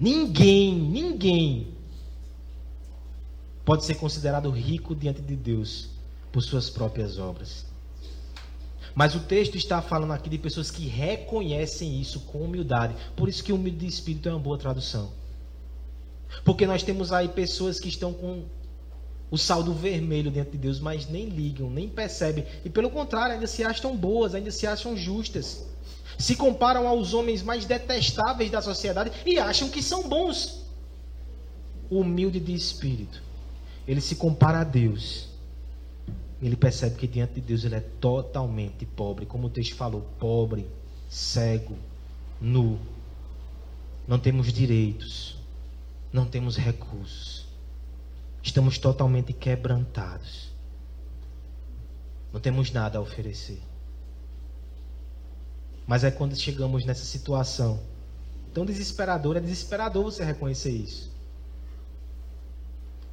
Ninguém, 0.00 0.74
ninguém 0.74 1.68
pode 3.64 3.84
ser 3.84 3.94
considerado 3.96 4.50
rico 4.50 4.94
diante 4.94 5.20
de 5.20 5.36
Deus 5.36 5.88
por 6.32 6.42
suas 6.42 6.70
próprias 6.70 7.18
obras. 7.18 7.66
Mas 8.94 9.14
o 9.14 9.20
texto 9.20 9.56
está 9.56 9.82
falando 9.82 10.12
aqui 10.12 10.30
de 10.30 10.38
pessoas 10.38 10.70
que 10.70 10.86
reconhecem 10.86 12.00
isso 12.00 12.20
com 12.20 12.38
humildade. 12.38 12.94
Por 13.16 13.28
isso 13.28 13.42
que 13.42 13.52
humilde 13.52 13.78
de 13.78 13.86
espírito 13.86 14.28
é 14.28 14.32
uma 14.32 14.40
boa 14.40 14.56
tradução. 14.56 15.10
Porque 16.44 16.66
nós 16.66 16.82
temos 16.82 17.12
aí 17.12 17.28
pessoas 17.28 17.80
que 17.80 17.88
estão 17.88 18.12
com 18.12 18.44
o 19.34 19.38
saldo 19.38 19.74
vermelho 19.74 20.30
dentro 20.30 20.52
de 20.52 20.58
Deus, 20.58 20.78
mas 20.78 21.08
nem 21.08 21.28
ligam, 21.28 21.68
nem 21.68 21.88
percebem. 21.88 22.46
E 22.64 22.70
pelo 22.70 22.88
contrário, 22.88 23.34
ainda 23.34 23.48
se 23.48 23.64
acham 23.64 23.96
boas, 23.96 24.32
ainda 24.32 24.52
se 24.52 24.64
acham 24.64 24.96
justas. 24.96 25.66
Se 26.16 26.36
comparam 26.36 26.86
aos 26.86 27.12
homens 27.12 27.42
mais 27.42 27.64
detestáveis 27.64 28.48
da 28.48 28.62
sociedade 28.62 29.10
e 29.26 29.36
acham 29.36 29.68
que 29.68 29.82
são 29.82 30.08
bons. 30.08 30.62
humilde 31.90 32.38
de 32.38 32.54
espírito, 32.54 33.20
ele 33.88 34.00
se 34.00 34.14
compara 34.14 34.60
a 34.60 34.64
Deus. 34.64 35.28
Ele 36.40 36.54
percebe 36.54 36.94
que 36.94 37.08
diante 37.08 37.34
de 37.34 37.40
Deus 37.40 37.64
ele 37.64 37.74
é 37.74 37.80
totalmente 37.80 38.86
pobre, 38.86 39.26
como 39.26 39.48
o 39.48 39.50
texto 39.50 39.74
falou, 39.74 40.06
pobre, 40.18 40.64
cego, 41.08 41.76
nu. 42.40 42.78
Não 44.06 44.18
temos 44.18 44.52
direitos, 44.52 45.36
não 46.12 46.24
temos 46.24 46.56
recursos. 46.56 47.43
Estamos 48.44 48.76
totalmente 48.76 49.32
quebrantados. 49.32 50.50
Não 52.30 52.38
temos 52.38 52.70
nada 52.70 52.98
a 52.98 53.00
oferecer. 53.00 53.60
Mas 55.86 56.04
é 56.04 56.10
quando 56.10 56.36
chegamos 56.36 56.84
nessa 56.84 57.06
situação 57.06 57.80
tão 58.52 58.66
desesperadora, 58.66 59.38
é 59.38 59.42
desesperador 59.42 60.04
você 60.04 60.22
reconhecer 60.22 60.72
isso. 60.72 61.10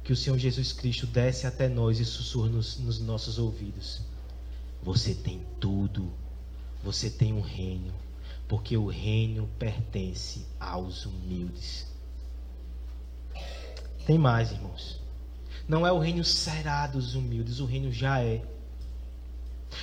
Que 0.04 0.12
o 0.12 0.16
Senhor 0.16 0.38
Jesus 0.38 0.70
Cristo 0.70 1.06
desce 1.06 1.46
até 1.46 1.66
nós 1.66 1.98
e 1.98 2.04
sussurra 2.04 2.50
nos, 2.50 2.78
nos 2.78 3.00
nossos 3.00 3.38
ouvidos: 3.38 4.02
Você 4.82 5.14
tem 5.14 5.40
tudo, 5.58 6.12
você 6.84 7.08
tem 7.08 7.32
um 7.32 7.40
reino, 7.40 7.94
porque 8.46 8.76
o 8.76 8.86
reino 8.86 9.48
pertence 9.58 10.44
aos 10.60 11.06
humildes. 11.06 11.86
Tem 14.04 14.18
mais, 14.18 14.52
irmãos. 14.52 15.01
Não 15.68 15.86
é 15.86 15.92
o 15.92 15.98
reino 15.98 16.24
será 16.24 16.86
dos 16.86 17.14
humildes, 17.14 17.60
o 17.60 17.64
reino 17.64 17.92
já 17.92 18.20
é. 18.20 18.42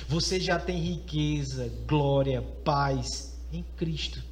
Você 0.08 0.38
já 0.38 0.58
tem 0.58 0.78
riqueza, 0.78 1.70
glória, 1.86 2.42
paz 2.64 3.38
em 3.52 3.64
Cristo. 3.76 4.22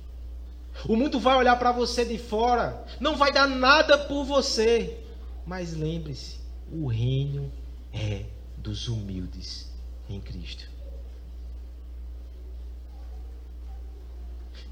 O 0.88 0.94
mundo 0.94 1.18
vai 1.18 1.36
olhar 1.36 1.56
para 1.58 1.72
você 1.72 2.04
de 2.04 2.18
fora, 2.18 2.84
não 3.00 3.16
vai 3.16 3.32
dar 3.32 3.48
nada 3.48 3.98
por 3.98 4.24
você. 4.24 4.98
Mas 5.44 5.72
lembre-se, 5.72 6.38
o 6.70 6.86
reino 6.86 7.50
é 7.92 8.26
dos 8.56 8.86
humildes 8.86 9.72
em 10.08 10.20
Cristo. 10.20 10.68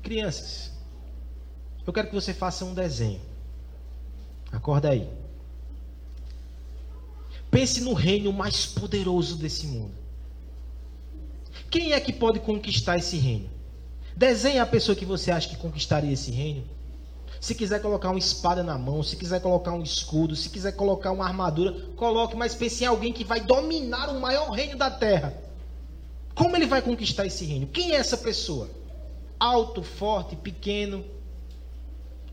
Crianças, 0.02 0.70
eu 1.84 1.92
quero 1.92 2.08
que 2.08 2.14
você 2.14 2.32
faça 2.32 2.64
um 2.64 2.74
desenho. 2.74 3.20
Acorda 4.52 4.90
aí. 4.90 5.10
Pense 7.50 7.80
no 7.80 7.92
reino 7.92 8.32
mais 8.32 8.66
poderoso 8.66 9.36
desse 9.36 9.66
mundo. 9.66 9.94
Quem 11.70 11.92
é 11.92 12.00
que 12.00 12.12
pode 12.12 12.40
conquistar 12.40 12.98
esse 12.98 13.16
reino? 13.16 13.48
Desenhe 14.16 14.58
a 14.58 14.66
pessoa 14.66 14.96
que 14.96 15.04
você 15.04 15.30
acha 15.30 15.48
que 15.48 15.56
conquistaria 15.56 16.12
esse 16.12 16.30
reino. 16.30 16.64
Se 17.40 17.54
quiser 17.54 17.80
colocar 17.82 18.10
uma 18.10 18.18
espada 18.18 18.62
na 18.62 18.78
mão, 18.78 19.02
se 19.02 19.16
quiser 19.16 19.40
colocar 19.40 19.72
um 19.72 19.82
escudo, 19.82 20.34
se 20.34 20.48
quiser 20.48 20.72
colocar 20.72 21.12
uma 21.12 21.26
armadura, 21.26 21.72
coloque, 21.96 22.36
mas 22.36 22.54
pense 22.54 22.82
em 22.82 22.86
alguém 22.86 23.12
que 23.12 23.24
vai 23.24 23.40
dominar 23.40 24.08
o 24.08 24.20
maior 24.20 24.50
reino 24.50 24.76
da 24.76 24.90
terra. 24.90 25.34
Como 26.34 26.56
ele 26.56 26.66
vai 26.66 26.82
conquistar 26.82 27.26
esse 27.26 27.44
reino? 27.44 27.66
Quem 27.66 27.92
é 27.92 27.96
essa 27.96 28.16
pessoa? 28.16 28.70
Alto, 29.38 29.82
forte, 29.82 30.34
pequeno, 30.34 31.04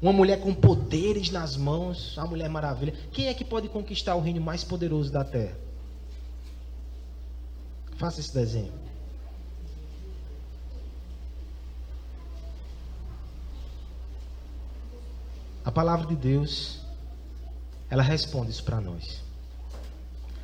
uma 0.04 0.12
mulher 0.12 0.42
com 0.42 0.54
poderes 0.54 1.32
nas 1.32 1.56
mãos, 1.56 2.18
a 2.18 2.26
mulher 2.28 2.50
maravilha. 2.50 2.94
Quem 3.14 3.28
é 3.28 3.34
que 3.34 3.46
pode 3.46 3.70
conquistar 3.70 4.16
o 4.16 4.20
reino 4.20 4.42
mais 4.42 4.62
poderoso 4.62 5.10
da 5.10 5.24
terra? 5.24 5.58
Faça 7.96 8.20
esse 8.20 8.34
desenho. 8.34 8.74
A 15.64 15.72
palavra 15.72 16.06
de 16.06 16.18
Deus, 16.18 16.82
ela 17.90 18.04
responde 18.04 18.52
isso 18.52 18.66
para 18.66 18.82
nós. 18.82 19.22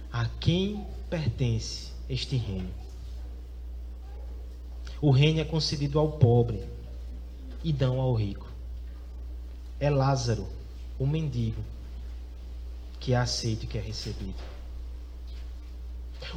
A 0.10 0.26
quem 0.40 0.88
pertence 1.10 1.92
este 2.08 2.38
reino? 2.38 2.70
O 5.02 5.12
reino 5.12 5.42
é 5.42 5.44
concedido 5.44 6.00
ao 6.00 6.14
pobre 6.14 6.64
e 7.62 7.74
dão 7.74 8.00
ao 8.00 8.14
rico 8.14 8.49
é 9.80 9.90
Lázaro, 9.90 10.48
o 10.98 11.08
mendigo, 11.08 11.64
que 13.00 13.14
é 13.14 13.18
aceito 13.18 13.64
e 13.64 13.68
que 13.68 13.78
é 13.78 13.82
recebido. 13.82 14.36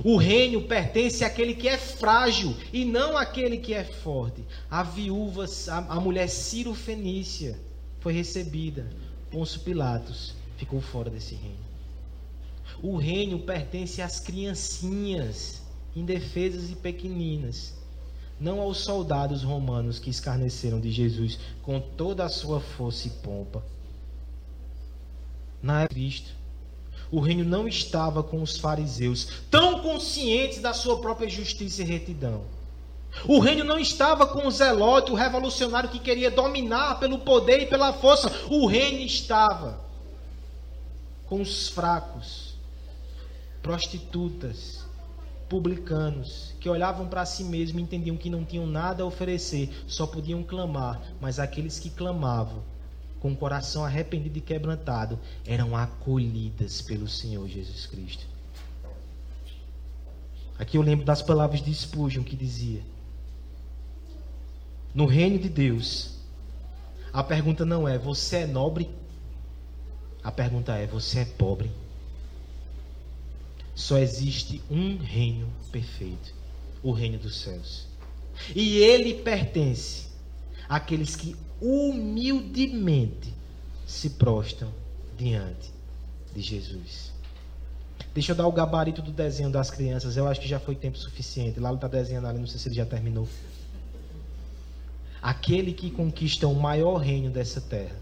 O 0.05 0.17
reino 0.17 0.63
pertence 0.63 1.25
àquele 1.25 1.55
que 1.55 1.69
é 1.69 1.77
frágil 1.77 2.57
e 2.73 2.85
não 2.85 3.17
àquele 3.17 3.59
que 3.59 3.75
é 3.75 3.85
forte. 3.85 4.45
A 4.71 4.83
viúva, 4.83 5.45
a, 5.69 6.01
mulher 6.01 6.29
Ciro 6.29 6.73
Fenícia 6.73 7.59
foi 7.99 8.13
recebida. 8.13 8.89
Pôncio 9.31 9.61
Pilatos 9.61 10.35
ficou 10.57 10.81
fora 10.81 11.11
desse 11.11 11.35
reino. 11.35 11.73
O 12.81 12.97
reino 12.97 13.41
pertence 13.41 14.01
às 14.01 14.21
criancinhas, 14.21 15.63
indefesas 15.97 16.71
e 16.71 16.77
pequeninas 16.77 17.75
não 18.43 18.61
aos 18.61 18.79
soldados 18.79 19.45
romanos 19.45 20.01
que 20.01 20.11
escarneceram 20.11 20.81
de 20.81 20.91
Jesus 20.91 21.39
com 21.63 21.81
toda 21.81 22.25
a 22.25 22.29
sua 22.29 22.61
força 22.61 23.07
e 23.07 23.11
pompa. 23.11 23.63
Na 25.63 25.87
Cristo, 25.87 26.33
o 27.11 27.21
reino 27.21 27.45
não 27.45 27.69
estava 27.69 28.21
com 28.23 28.43
os 28.43 28.59
fariseus, 28.59 29.29
tão 29.49 29.81
conscientes 29.81 30.61
da 30.61 30.75
sua 30.75 31.01
própria 31.01 31.29
justiça 31.29 31.83
e 31.83 31.85
retidão. 31.85 32.43
O 33.29 33.39
reino 33.39 33.63
não 33.63 33.79
estava 33.79 34.27
com 34.27 34.47
o 34.47 34.51
zelote, 34.51 35.13
o 35.13 35.15
revolucionário 35.15 35.91
que 35.91 35.99
queria 36.01 36.31
dominar 36.31 36.99
pelo 36.99 37.19
poder 37.19 37.61
e 37.61 37.67
pela 37.67 37.93
força. 37.93 38.33
O 38.51 38.67
reino 38.67 39.01
estava 39.01 39.79
com 41.27 41.41
os 41.41 41.69
fracos, 41.69 42.55
prostitutas, 43.63 44.82
publicanos, 45.53 46.55
que 46.59 46.67
olhavam 46.67 47.07
para 47.07 47.27
si 47.27 47.45
mesmos 47.45 47.79
e 47.79 47.85
entendiam 47.85 48.17
que 48.17 48.31
não 48.31 48.43
tinham 48.43 48.67
nada 48.67 49.03
a 49.03 49.07
oferecer, 49.07 49.69
só 49.87 50.07
podiam 50.07 50.43
clamar, 50.43 50.99
mas 51.21 51.39
aqueles 51.39 51.79
que 51.79 51.91
clamavam, 51.91 52.63
com 53.21 53.33
o 53.33 53.37
coração 53.37 53.85
arrependido 53.85 54.39
e 54.39 54.41
quebrantado, 54.41 55.21
eram 55.45 55.77
acolhidas 55.77 56.81
pelo 56.81 57.07
Senhor 57.07 57.47
Jesus 57.47 57.85
Cristo. 57.85 58.25
Aqui 60.59 60.79
eu 60.79 60.83
lembro 60.83 61.05
das 61.05 61.21
palavras 61.21 61.61
de 61.61 61.75
Spurgeon 61.75 62.25
que 62.25 62.35
dizia: 62.35 62.81
No 64.95 65.05
reino 65.05 65.39
de 65.39 65.51
Deus, 65.51 66.17
a 67.13 67.23
pergunta 67.23 67.67
não 67.67 67.87
é 67.87 67.99
você 67.99 68.37
é 68.37 68.47
nobre, 68.47 68.89
a 70.25 70.33
pergunta 70.33 70.73
é 70.77 70.87
você 70.87 71.21
é 71.21 71.25
pobre. 71.27 71.71
Só 73.75 73.99
existe 73.99 74.61
um 74.71 74.99
reino 74.99 75.49
perfeito 75.71 76.43
o 76.83 76.93
reino 76.93 77.19
dos 77.19 77.41
céus. 77.41 77.87
E 78.55 78.79
ele 78.79 79.15
pertence 79.15 80.09
àqueles 80.69 81.15
que 81.15 81.37
humildemente 81.61 83.33
se 83.87 84.11
prostam 84.11 84.69
diante 85.17 85.71
de 86.35 86.43
Jesus. 86.43 87.13
Deixa 88.13 88.33
eu 88.33 88.37
dar 88.37 88.47
o 88.47 88.53
gabarito 88.53 89.01
do 89.01 89.13
desenho 89.13 89.51
das 89.51 89.71
crianças. 89.71 90.17
Eu 90.17 90.27
acho 90.27 90.41
que 90.41 90.49
já 90.49 90.59
foi 90.59 90.75
tempo 90.75 90.99
suficiente. 90.99 91.59
Ele 91.59 91.75
está 91.75 91.89
desenhando 91.89 92.27
ali, 92.27 92.39
não 92.39 92.47
sei 92.47 92.59
se 92.59 92.69
ele 92.69 92.75
já 92.75 92.85
terminou. 92.85 93.29
Aquele 95.23 95.73
que 95.73 95.91
conquista 95.91 96.49
o 96.49 96.55
maior 96.55 96.97
reino 96.97 97.31
dessa 97.31 97.61
terra 97.61 97.97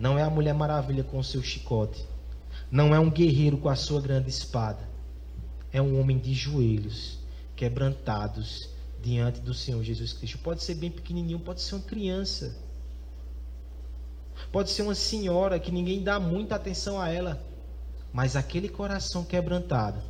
não 0.00 0.18
é 0.18 0.22
a 0.22 0.30
Mulher 0.30 0.54
Maravilha 0.54 1.04
com 1.04 1.18
o 1.18 1.24
seu 1.24 1.42
chicote 1.42 2.02
não 2.74 2.92
é 2.92 2.98
um 2.98 3.08
guerreiro 3.08 3.56
com 3.56 3.68
a 3.68 3.76
sua 3.76 4.00
grande 4.00 4.28
espada. 4.28 4.80
É 5.72 5.80
um 5.80 6.00
homem 6.00 6.18
de 6.18 6.34
joelhos, 6.34 7.20
quebrantados 7.54 8.68
diante 9.00 9.38
do 9.40 9.54
Senhor 9.54 9.80
Jesus 9.84 10.12
Cristo. 10.12 10.38
Pode 10.38 10.60
ser 10.60 10.74
bem 10.74 10.90
pequenininho, 10.90 11.38
pode 11.38 11.62
ser 11.62 11.76
uma 11.76 11.84
criança. 11.84 12.58
Pode 14.50 14.70
ser 14.70 14.82
uma 14.82 14.96
senhora 14.96 15.60
que 15.60 15.70
ninguém 15.70 16.02
dá 16.02 16.18
muita 16.18 16.56
atenção 16.56 17.00
a 17.00 17.08
ela. 17.08 17.40
Mas 18.12 18.34
aquele 18.34 18.68
coração 18.68 19.24
quebrantado, 19.24 20.02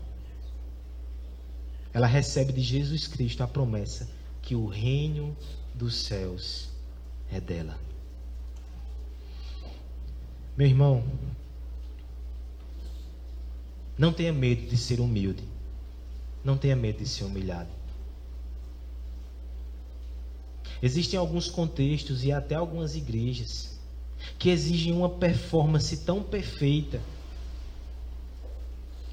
ela 1.93 2.07
recebe 2.07 2.51
de 2.51 2.63
Jesus 2.63 3.07
Cristo 3.07 3.43
a 3.43 3.47
promessa 3.47 4.09
que 4.41 4.55
o 4.55 4.67
reino 4.67 5.37
dos 5.75 5.97
céus 5.97 6.71
é 7.31 7.39
dela. 7.39 7.79
Meu 10.57 10.67
irmão, 10.67 11.05
não 13.97 14.13
tenha 14.13 14.33
medo 14.33 14.67
de 14.67 14.77
ser 14.77 15.01
humilde. 15.01 15.45
Não 16.45 16.57
tenha 16.57 16.77
medo 16.77 16.99
de 16.99 17.09
ser 17.09 17.25
humilhado. 17.25 17.71
Existem 20.83 21.19
alguns 21.19 21.49
contextos 21.49 22.25
e 22.25 22.33
até 22.33 22.55
algumas 22.55 22.95
igrejas 22.95 23.79
que 24.39 24.51
exigem 24.51 24.93
uma 24.93 25.09
performance 25.09 25.97
tão 25.99 26.23
perfeita 26.23 27.01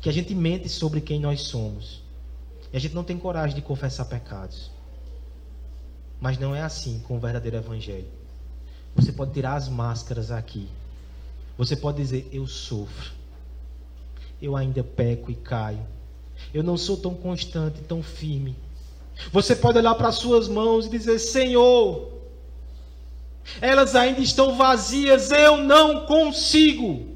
que 0.01 0.09
a 0.09 0.11
gente 0.11 0.33
mente 0.33 0.67
sobre 0.67 0.99
quem 0.99 1.19
nós 1.19 1.41
somos. 1.41 2.01
E 2.73 2.77
a 2.77 2.79
gente 2.79 2.95
não 2.95 3.03
tem 3.03 3.17
coragem 3.17 3.55
de 3.55 3.61
confessar 3.61 4.05
pecados. 4.05 4.71
Mas 6.19 6.37
não 6.37 6.55
é 6.55 6.61
assim 6.61 6.99
com 7.07 7.17
o 7.17 7.19
verdadeiro 7.19 7.57
evangelho. 7.57 8.07
Você 8.95 9.11
pode 9.11 9.31
tirar 9.31 9.55
as 9.55 9.69
máscaras 9.69 10.31
aqui. 10.31 10.67
Você 11.57 11.75
pode 11.75 11.97
dizer: 11.97 12.29
Eu 12.31 12.47
sofro. 12.47 13.20
Eu 14.41 14.55
ainda 14.55 14.83
peco 14.83 15.29
e 15.29 15.35
caio. 15.35 15.85
Eu 16.53 16.63
não 16.63 16.77
sou 16.77 16.97
tão 16.97 17.13
constante, 17.13 17.81
tão 17.81 18.01
firme. 18.01 18.55
Você 19.31 19.55
pode 19.55 19.77
olhar 19.77 19.93
para 19.95 20.07
as 20.07 20.15
suas 20.15 20.47
mãos 20.47 20.85
e 20.85 20.89
dizer: 20.89 21.19
Senhor, 21.19 22.11
elas 23.61 23.95
ainda 23.95 24.19
estão 24.19 24.55
vazias, 24.57 25.31
eu 25.31 25.57
não 25.57 26.05
consigo. 26.05 27.07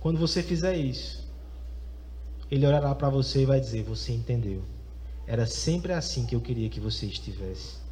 Quando 0.00 0.18
você 0.18 0.42
fizer 0.42 0.76
isso, 0.76 1.26
Ele 2.50 2.66
olhará 2.66 2.94
para 2.94 3.08
você 3.08 3.42
e 3.42 3.46
vai 3.46 3.60
dizer: 3.60 3.82
Você 3.82 4.12
entendeu. 4.12 4.62
Era 5.26 5.46
sempre 5.46 5.92
assim 5.92 6.24
que 6.24 6.36
eu 6.36 6.40
queria 6.40 6.68
que 6.68 6.78
você 6.78 7.06
estivesse. 7.06 7.85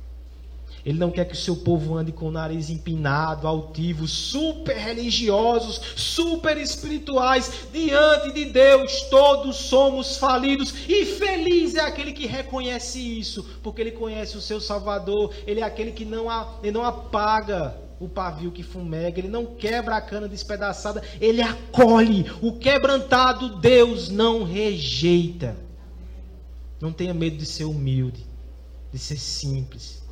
Ele 0.84 0.98
não 0.98 1.10
quer 1.10 1.24
que 1.24 1.32
o 1.32 1.36
seu 1.36 1.56
povo 1.56 1.96
ande 1.96 2.12
com 2.12 2.28
o 2.28 2.30
nariz 2.30 2.68
empinado, 2.68 3.48
altivo, 3.48 4.06
super 4.06 4.76
religiosos, 4.76 5.80
super 5.96 6.58
espirituais. 6.58 7.68
Diante 7.72 8.32
de 8.32 8.44
Deus, 8.44 9.02
todos 9.04 9.56
somos 9.56 10.18
falidos. 10.18 10.74
E 10.86 11.06
feliz 11.06 11.74
é 11.74 11.80
aquele 11.80 12.12
que 12.12 12.26
reconhece 12.26 12.98
isso, 13.00 13.42
porque 13.62 13.80
ele 13.80 13.92
conhece 13.92 14.36
o 14.36 14.42
seu 14.42 14.60
Salvador. 14.60 15.32
Ele 15.46 15.60
é 15.60 15.62
aquele 15.62 15.90
que 15.90 16.04
não, 16.04 16.26
ele 16.62 16.72
não 16.72 16.84
apaga 16.84 17.74
o 17.98 18.06
pavio 18.06 18.52
que 18.52 18.62
fumega, 18.62 19.18
ele 19.18 19.28
não 19.28 19.46
quebra 19.46 19.96
a 19.96 20.02
cana 20.02 20.28
despedaçada, 20.28 21.02
ele 21.18 21.40
acolhe. 21.40 22.30
O 22.42 22.58
quebrantado 22.58 23.56
Deus 23.56 24.10
não 24.10 24.44
rejeita. 24.44 25.56
Não 26.78 26.92
tenha 26.92 27.14
medo 27.14 27.38
de 27.38 27.46
ser 27.46 27.64
humilde, 27.64 28.26
de 28.92 28.98
ser 28.98 29.16
simples 29.16 30.03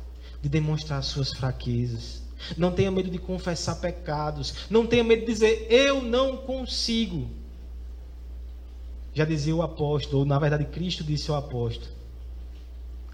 de 0.43 0.49
demonstrar 0.49 1.01
suas 1.01 1.31
fraquezas. 1.31 2.21
Não 2.57 2.73
tenha 2.73 2.91
medo 2.91 3.09
de 3.09 3.17
confessar 3.17 3.75
pecados. 3.75 4.53
Não 4.69 4.85
tenha 4.85 5.01
medo 5.01 5.21
de 5.21 5.27
dizer, 5.27 5.67
eu 5.69 6.03
não 6.03 6.35
consigo. 6.35 7.29
Já 9.13 9.23
dizia 9.23 9.55
o 9.55 9.61
apóstolo, 9.61 10.19
ou 10.19 10.25
na 10.25 10.37
verdade 10.37 10.65
Cristo 10.65 11.01
disse 11.01 11.31
ao 11.31 11.37
apóstolo: 11.37 11.89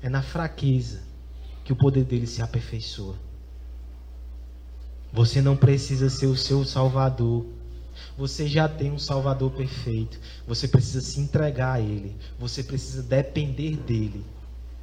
é 0.01 0.09
na 0.09 0.23
fraqueza 0.23 1.03
que 1.63 1.71
o 1.71 1.75
poder 1.75 2.03
dele 2.03 2.25
se 2.25 2.41
aperfeiçoa. 2.41 3.15
Você 5.13 5.39
não 5.39 5.55
precisa 5.55 6.09
ser 6.09 6.25
o 6.25 6.35
seu 6.35 6.65
salvador. 6.65 7.45
Você 8.17 8.47
já 8.47 8.67
tem 8.67 8.91
um 8.91 8.97
salvador 8.97 9.51
perfeito. 9.51 10.19
Você 10.47 10.67
precisa 10.67 11.01
se 11.01 11.19
entregar 11.19 11.73
a 11.73 11.79
ele. 11.79 12.15
Você 12.39 12.63
precisa 12.63 13.03
depender 13.03 13.75
dele. 13.75 14.25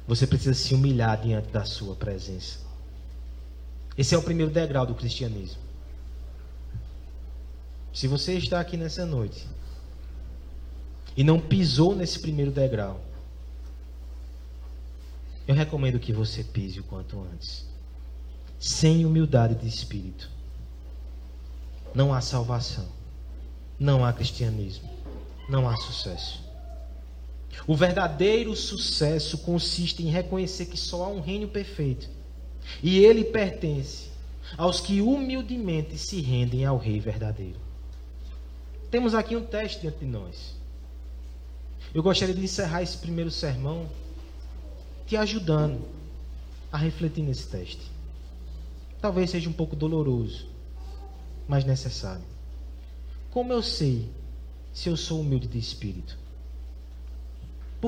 Você 0.07 0.25
precisa 0.25 0.53
se 0.53 0.73
humilhar 0.73 1.21
diante 1.21 1.49
da 1.49 1.65
sua 1.65 1.95
presença. 1.95 2.59
Esse 3.97 4.15
é 4.15 4.17
o 4.17 4.23
primeiro 4.23 4.51
degrau 4.51 4.85
do 4.85 4.95
cristianismo. 4.95 5.61
Se 7.93 8.07
você 8.07 8.37
está 8.37 8.59
aqui 8.59 8.77
nessa 8.77 9.05
noite 9.05 9.45
e 11.15 11.23
não 11.23 11.39
pisou 11.39 11.95
nesse 11.95 12.19
primeiro 12.19 12.51
degrau, 12.51 13.01
eu 15.47 15.55
recomendo 15.55 15.99
que 15.99 16.13
você 16.13 16.43
pise 16.43 16.79
o 16.79 16.83
quanto 16.83 17.19
antes. 17.19 17.65
Sem 18.59 19.05
humildade 19.05 19.55
de 19.55 19.67
espírito, 19.67 20.29
não 21.93 22.13
há 22.13 22.21
salvação, 22.21 22.87
não 23.79 24.05
há 24.05 24.13
cristianismo, 24.13 24.89
não 25.49 25.67
há 25.67 25.75
sucesso. 25.77 26.46
O 27.65 27.75
verdadeiro 27.75 28.55
sucesso 28.55 29.39
consiste 29.39 30.03
em 30.03 30.09
reconhecer 30.09 30.65
que 30.65 30.77
só 30.77 31.05
há 31.05 31.07
um 31.07 31.21
reino 31.21 31.47
perfeito. 31.47 32.09
E 32.83 32.99
ele 32.99 33.23
pertence 33.23 34.09
aos 34.57 34.79
que 34.79 35.01
humildemente 35.01 35.97
se 35.97 36.21
rendem 36.21 36.65
ao 36.65 36.77
Rei 36.77 36.99
verdadeiro. 36.99 37.59
Temos 38.91 39.13
aqui 39.13 39.35
um 39.35 39.43
teste 39.43 39.81
diante 39.81 39.99
de 39.99 40.05
nós. 40.05 40.55
Eu 41.93 42.03
gostaria 42.03 42.33
de 42.33 42.43
encerrar 42.43 42.81
esse 42.81 42.97
primeiro 42.97 43.31
sermão 43.31 43.89
te 45.05 45.15
ajudando 45.15 45.81
a 46.71 46.77
refletir 46.77 47.23
nesse 47.23 47.47
teste. 47.47 47.91
Talvez 49.01 49.29
seja 49.29 49.49
um 49.49 49.53
pouco 49.53 49.75
doloroso, 49.75 50.47
mas 51.47 51.63
necessário. 51.63 52.23
Como 53.31 53.53
eu 53.53 53.61
sei 53.61 54.09
se 54.73 54.89
eu 54.89 54.97
sou 54.97 55.21
humilde 55.21 55.47
de 55.47 55.57
espírito? 55.57 56.17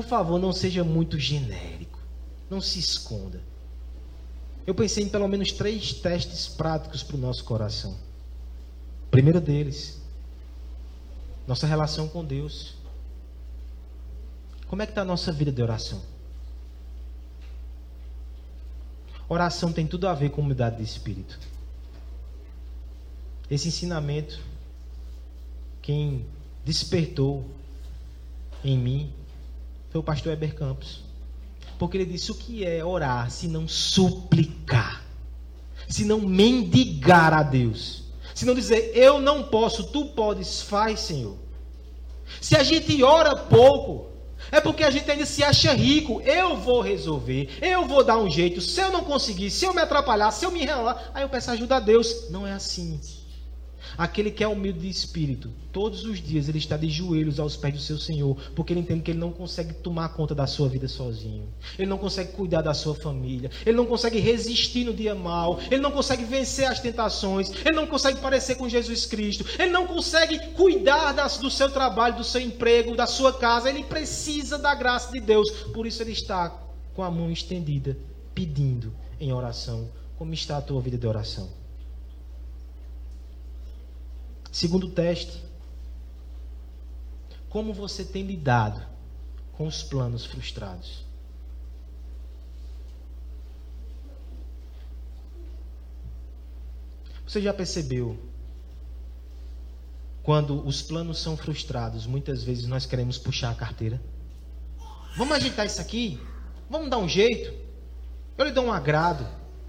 Por 0.00 0.06
favor, 0.06 0.40
não 0.40 0.50
seja 0.50 0.82
muito 0.82 1.18
genérico. 1.18 1.98
Não 2.48 2.58
se 2.58 2.78
esconda. 2.78 3.38
Eu 4.66 4.74
pensei 4.74 5.04
em 5.04 5.10
pelo 5.10 5.28
menos 5.28 5.52
três 5.52 5.92
testes 5.92 6.48
práticos 6.48 7.02
para 7.02 7.16
o 7.16 7.20
nosso 7.20 7.44
coração. 7.44 7.92
O 9.06 9.10
primeiro 9.10 9.42
deles, 9.42 10.00
nossa 11.46 11.66
relação 11.66 12.08
com 12.08 12.24
Deus. 12.24 12.76
Como 14.68 14.80
é 14.80 14.86
que 14.86 14.92
está 14.92 15.02
a 15.02 15.04
nossa 15.04 15.30
vida 15.32 15.52
de 15.52 15.62
oração? 15.62 16.00
Oração 19.28 19.70
tem 19.70 19.86
tudo 19.86 20.08
a 20.08 20.14
ver 20.14 20.30
com 20.30 20.40
humildade 20.40 20.78
de 20.78 20.82
espírito. 20.82 21.38
Esse 23.50 23.68
ensinamento, 23.68 24.40
quem 25.82 26.24
despertou 26.64 27.44
em 28.64 28.78
mim 28.78 29.19
foi 29.90 30.00
o 30.00 30.04
pastor 30.04 30.32
Eber 30.32 30.54
Campos. 30.54 31.02
Porque 31.78 31.96
ele 31.96 32.06
disse: 32.06 32.30
o 32.30 32.34
que 32.34 32.64
é 32.64 32.84
orar 32.84 33.30
se 33.30 33.48
não 33.48 33.66
suplicar? 33.68 35.04
Se 35.88 36.04
não 36.04 36.20
mendigar 36.20 37.32
a 37.32 37.42
Deus? 37.42 38.04
Se 38.34 38.44
não 38.46 38.54
dizer, 38.54 38.92
eu 38.94 39.20
não 39.20 39.42
posso, 39.42 39.84
tu 39.84 40.06
podes, 40.06 40.62
faz, 40.62 41.00
Senhor. 41.00 41.36
Se 42.40 42.56
a 42.56 42.62
gente 42.62 43.02
ora 43.02 43.34
pouco, 43.34 44.06
é 44.52 44.60
porque 44.60 44.84
a 44.84 44.90
gente 44.90 45.10
ainda 45.10 45.26
se 45.26 45.42
acha 45.42 45.72
rico. 45.72 46.20
Eu 46.22 46.56
vou 46.56 46.80
resolver, 46.80 47.50
eu 47.60 47.86
vou 47.86 48.04
dar 48.04 48.18
um 48.18 48.30
jeito. 48.30 48.60
Se 48.60 48.80
eu 48.80 48.92
não 48.92 49.04
conseguir, 49.04 49.50
se 49.50 49.64
eu 49.64 49.74
me 49.74 49.80
atrapalhar, 49.80 50.30
se 50.30 50.44
eu 50.44 50.50
me 50.50 50.62
enrolar, 50.62 51.10
aí 51.12 51.22
eu 51.22 51.28
peço 51.28 51.50
ajuda 51.50 51.76
a 51.76 51.80
Deus. 51.80 52.30
Não 52.30 52.46
é 52.46 52.52
assim. 52.52 53.00
Aquele 53.96 54.30
que 54.30 54.42
é 54.42 54.48
humilde 54.48 54.80
de 54.80 54.88
espírito, 54.88 55.50
todos 55.72 56.04
os 56.04 56.20
dias 56.20 56.48
ele 56.48 56.58
está 56.58 56.76
de 56.76 56.88
joelhos 56.88 57.38
aos 57.38 57.56
pés 57.56 57.74
do 57.74 57.80
seu 57.80 57.98
Senhor, 57.98 58.36
porque 58.54 58.72
ele 58.72 58.80
entende 58.80 59.02
que 59.02 59.10
ele 59.10 59.18
não 59.18 59.32
consegue 59.32 59.74
tomar 59.74 60.10
conta 60.10 60.34
da 60.34 60.46
sua 60.46 60.68
vida 60.68 60.88
sozinho. 60.88 61.48
Ele 61.78 61.88
não 61.88 61.98
consegue 61.98 62.32
cuidar 62.32 62.62
da 62.62 62.74
sua 62.74 62.94
família. 62.94 63.50
Ele 63.64 63.76
não 63.76 63.86
consegue 63.86 64.18
resistir 64.18 64.84
no 64.84 64.92
dia 64.94 65.14
mal. 65.14 65.58
Ele 65.70 65.80
não 65.80 65.90
consegue 65.90 66.24
vencer 66.24 66.66
as 66.66 66.80
tentações. 66.80 67.50
Ele 67.64 67.76
não 67.76 67.86
consegue 67.86 68.20
parecer 68.20 68.56
com 68.56 68.68
Jesus 68.68 69.06
Cristo. 69.06 69.44
Ele 69.58 69.70
não 69.70 69.86
consegue 69.86 70.38
cuidar 70.52 71.12
das, 71.12 71.38
do 71.38 71.50
seu 71.50 71.70
trabalho, 71.70 72.16
do 72.16 72.24
seu 72.24 72.40
emprego, 72.40 72.96
da 72.96 73.06
sua 73.06 73.32
casa. 73.32 73.68
Ele 73.68 73.84
precisa 73.84 74.58
da 74.58 74.74
graça 74.74 75.12
de 75.12 75.20
Deus. 75.20 75.50
Por 75.72 75.86
isso 75.86 76.02
ele 76.02 76.12
está 76.12 76.50
com 76.94 77.02
a 77.02 77.10
mão 77.10 77.30
estendida, 77.30 77.96
pedindo 78.34 78.92
em 79.18 79.32
oração. 79.32 79.88
Como 80.18 80.34
está 80.34 80.58
a 80.58 80.62
tua 80.62 80.80
vida 80.80 80.98
de 80.98 81.06
oração? 81.06 81.59
Segundo 84.50 84.90
teste, 84.90 85.42
como 87.48 87.72
você 87.72 88.04
tem 88.04 88.22
lidado 88.22 88.84
com 89.52 89.66
os 89.66 89.82
planos 89.82 90.24
frustrados? 90.24 91.04
Você 97.26 97.40
já 97.40 97.54
percebeu? 97.54 98.18
Quando 100.22 100.66
os 100.66 100.82
planos 100.82 101.18
são 101.18 101.36
frustrados, 101.36 102.04
muitas 102.04 102.42
vezes 102.42 102.66
nós 102.66 102.86
queremos 102.86 103.18
puxar 103.18 103.50
a 103.52 103.54
carteira. 103.54 104.00
Vamos 105.16 105.36
ajeitar 105.36 105.64
isso 105.64 105.80
aqui? 105.80 106.20
Vamos 106.68 106.90
dar 106.90 106.98
um 106.98 107.08
jeito? 107.08 107.54
Eu 108.36 108.44
lhe 108.44 108.50
dou 108.50 108.64
um 108.64 108.72
agrado. 108.72 109.26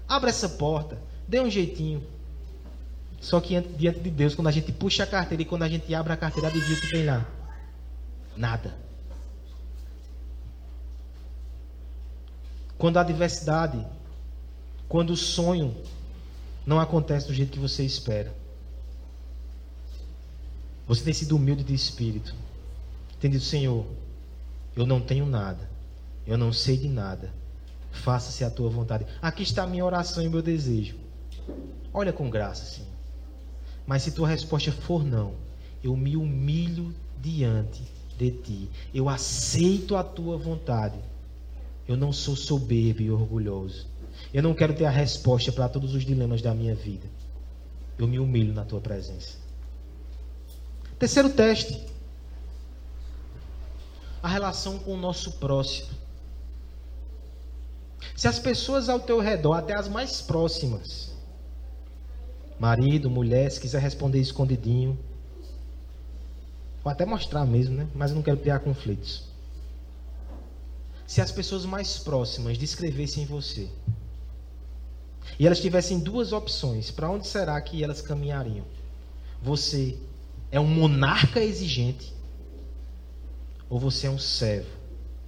Abra 0.08 0.30
essa 0.30 0.48
porta. 0.48 1.00
Dê 1.26 1.40
um 1.40 1.50
jeitinho. 1.50 2.04
Só 3.22 3.40
que 3.40 3.58
diante 3.60 4.00
de 4.00 4.10
Deus, 4.10 4.34
quando 4.34 4.48
a 4.48 4.50
gente 4.50 4.72
puxa 4.72 5.04
a 5.04 5.06
carteira 5.06 5.42
e 5.42 5.46
quando 5.46 5.62
a 5.62 5.68
gente 5.68 5.94
abre 5.94 6.12
a 6.12 6.16
carteira, 6.16 6.48
adivinha 6.48 6.76
o 6.76 6.80
que 6.80 6.90
tem 6.90 7.06
lá? 7.06 7.24
Nada. 8.36 8.76
Quando 12.76 12.96
a 12.96 13.00
adversidade, 13.00 13.86
quando 14.88 15.10
o 15.10 15.16
sonho 15.16 15.72
não 16.66 16.80
acontece 16.80 17.28
do 17.28 17.32
jeito 17.32 17.52
que 17.52 17.60
você 17.60 17.84
espera. 17.84 18.34
Você 20.88 21.04
tem 21.04 21.14
sido 21.14 21.36
humilde 21.36 21.62
de 21.62 21.74
espírito. 21.74 22.34
Tem 23.20 23.30
dito, 23.30 23.44
Senhor, 23.44 23.86
eu 24.74 24.84
não 24.84 25.00
tenho 25.00 25.26
nada. 25.26 25.70
Eu 26.26 26.36
não 26.36 26.52
sei 26.52 26.76
de 26.76 26.88
nada. 26.88 27.32
Faça-se 27.92 28.42
a 28.42 28.50
tua 28.50 28.68
vontade. 28.68 29.06
Aqui 29.22 29.44
está 29.44 29.62
a 29.62 29.66
minha 29.66 29.84
oração 29.84 30.24
e 30.24 30.28
meu 30.28 30.42
desejo. 30.42 30.96
Olha 31.94 32.12
com 32.12 32.28
graça, 32.28 32.64
Senhor. 32.64 32.91
Mas 33.86 34.02
se 34.02 34.12
tua 34.12 34.28
resposta 34.28 34.70
for 34.70 35.04
não, 35.04 35.34
eu 35.82 35.96
me 35.96 36.16
humilho 36.16 36.94
diante 37.20 37.82
de 38.16 38.30
ti. 38.30 38.70
Eu 38.94 39.08
aceito 39.08 39.96
a 39.96 40.04
tua 40.04 40.36
vontade. 40.36 40.98
Eu 41.86 41.96
não 41.96 42.12
sou 42.12 42.36
soberbo 42.36 43.02
e 43.02 43.10
orgulhoso. 43.10 43.86
Eu 44.32 44.42
não 44.42 44.54
quero 44.54 44.74
ter 44.74 44.84
a 44.84 44.90
resposta 44.90 45.50
para 45.50 45.68
todos 45.68 45.94
os 45.94 46.04
dilemas 46.04 46.40
da 46.40 46.54
minha 46.54 46.74
vida. 46.74 47.06
eu 47.98 48.08
me 48.08 48.18
humilho 48.18 48.52
na 48.52 48.64
tua 48.64 48.80
presença. 48.80 49.36
Terceiro 50.98 51.30
teste. 51.30 51.80
A 54.22 54.28
relação 54.28 54.78
com 54.78 54.94
o 54.94 54.96
nosso 54.96 55.32
próximo. 55.32 55.88
Se 58.16 58.28
as 58.28 58.38
pessoas 58.38 58.88
ao 58.88 59.00
teu 59.00 59.20
redor, 59.20 59.54
até 59.54 59.74
as 59.74 59.88
mais 59.88 60.20
próximas, 60.20 61.11
marido, 62.62 63.10
mulher, 63.10 63.50
se 63.50 63.60
quiser 63.60 63.80
responder 63.82 64.20
escondidinho, 64.20 64.96
vou 66.84 66.92
até 66.92 67.04
mostrar 67.04 67.44
mesmo, 67.44 67.74
né? 67.74 67.88
Mas 67.92 68.12
eu 68.12 68.14
não 68.14 68.22
quero 68.22 68.36
criar 68.36 68.60
conflitos. 68.60 69.24
Se 71.04 71.20
as 71.20 71.32
pessoas 71.32 71.64
mais 71.66 71.98
próximas 71.98 72.56
descrevessem 72.56 73.26
você, 73.26 73.68
e 75.40 75.44
elas 75.44 75.58
tivessem 75.58 75.98
duas 75.98 76.32
opções, 76.32 76.88
para 76.92 77.10
onde 77.10 77.26
será 77.26 77.60
que 77.60 77.82
elas 77.82 78.00
caminhariam? 78.00 78.64
Você 79.42 79.98
é 80.52 80.60
um 80.60 80.68
monarca 80.68 81.40
exigente, 81.40 82.14
ou 83.68 83.80
você 83.80 84.06
é 84.06 84.10
um 84.10 84.20
servo 84.20 84.70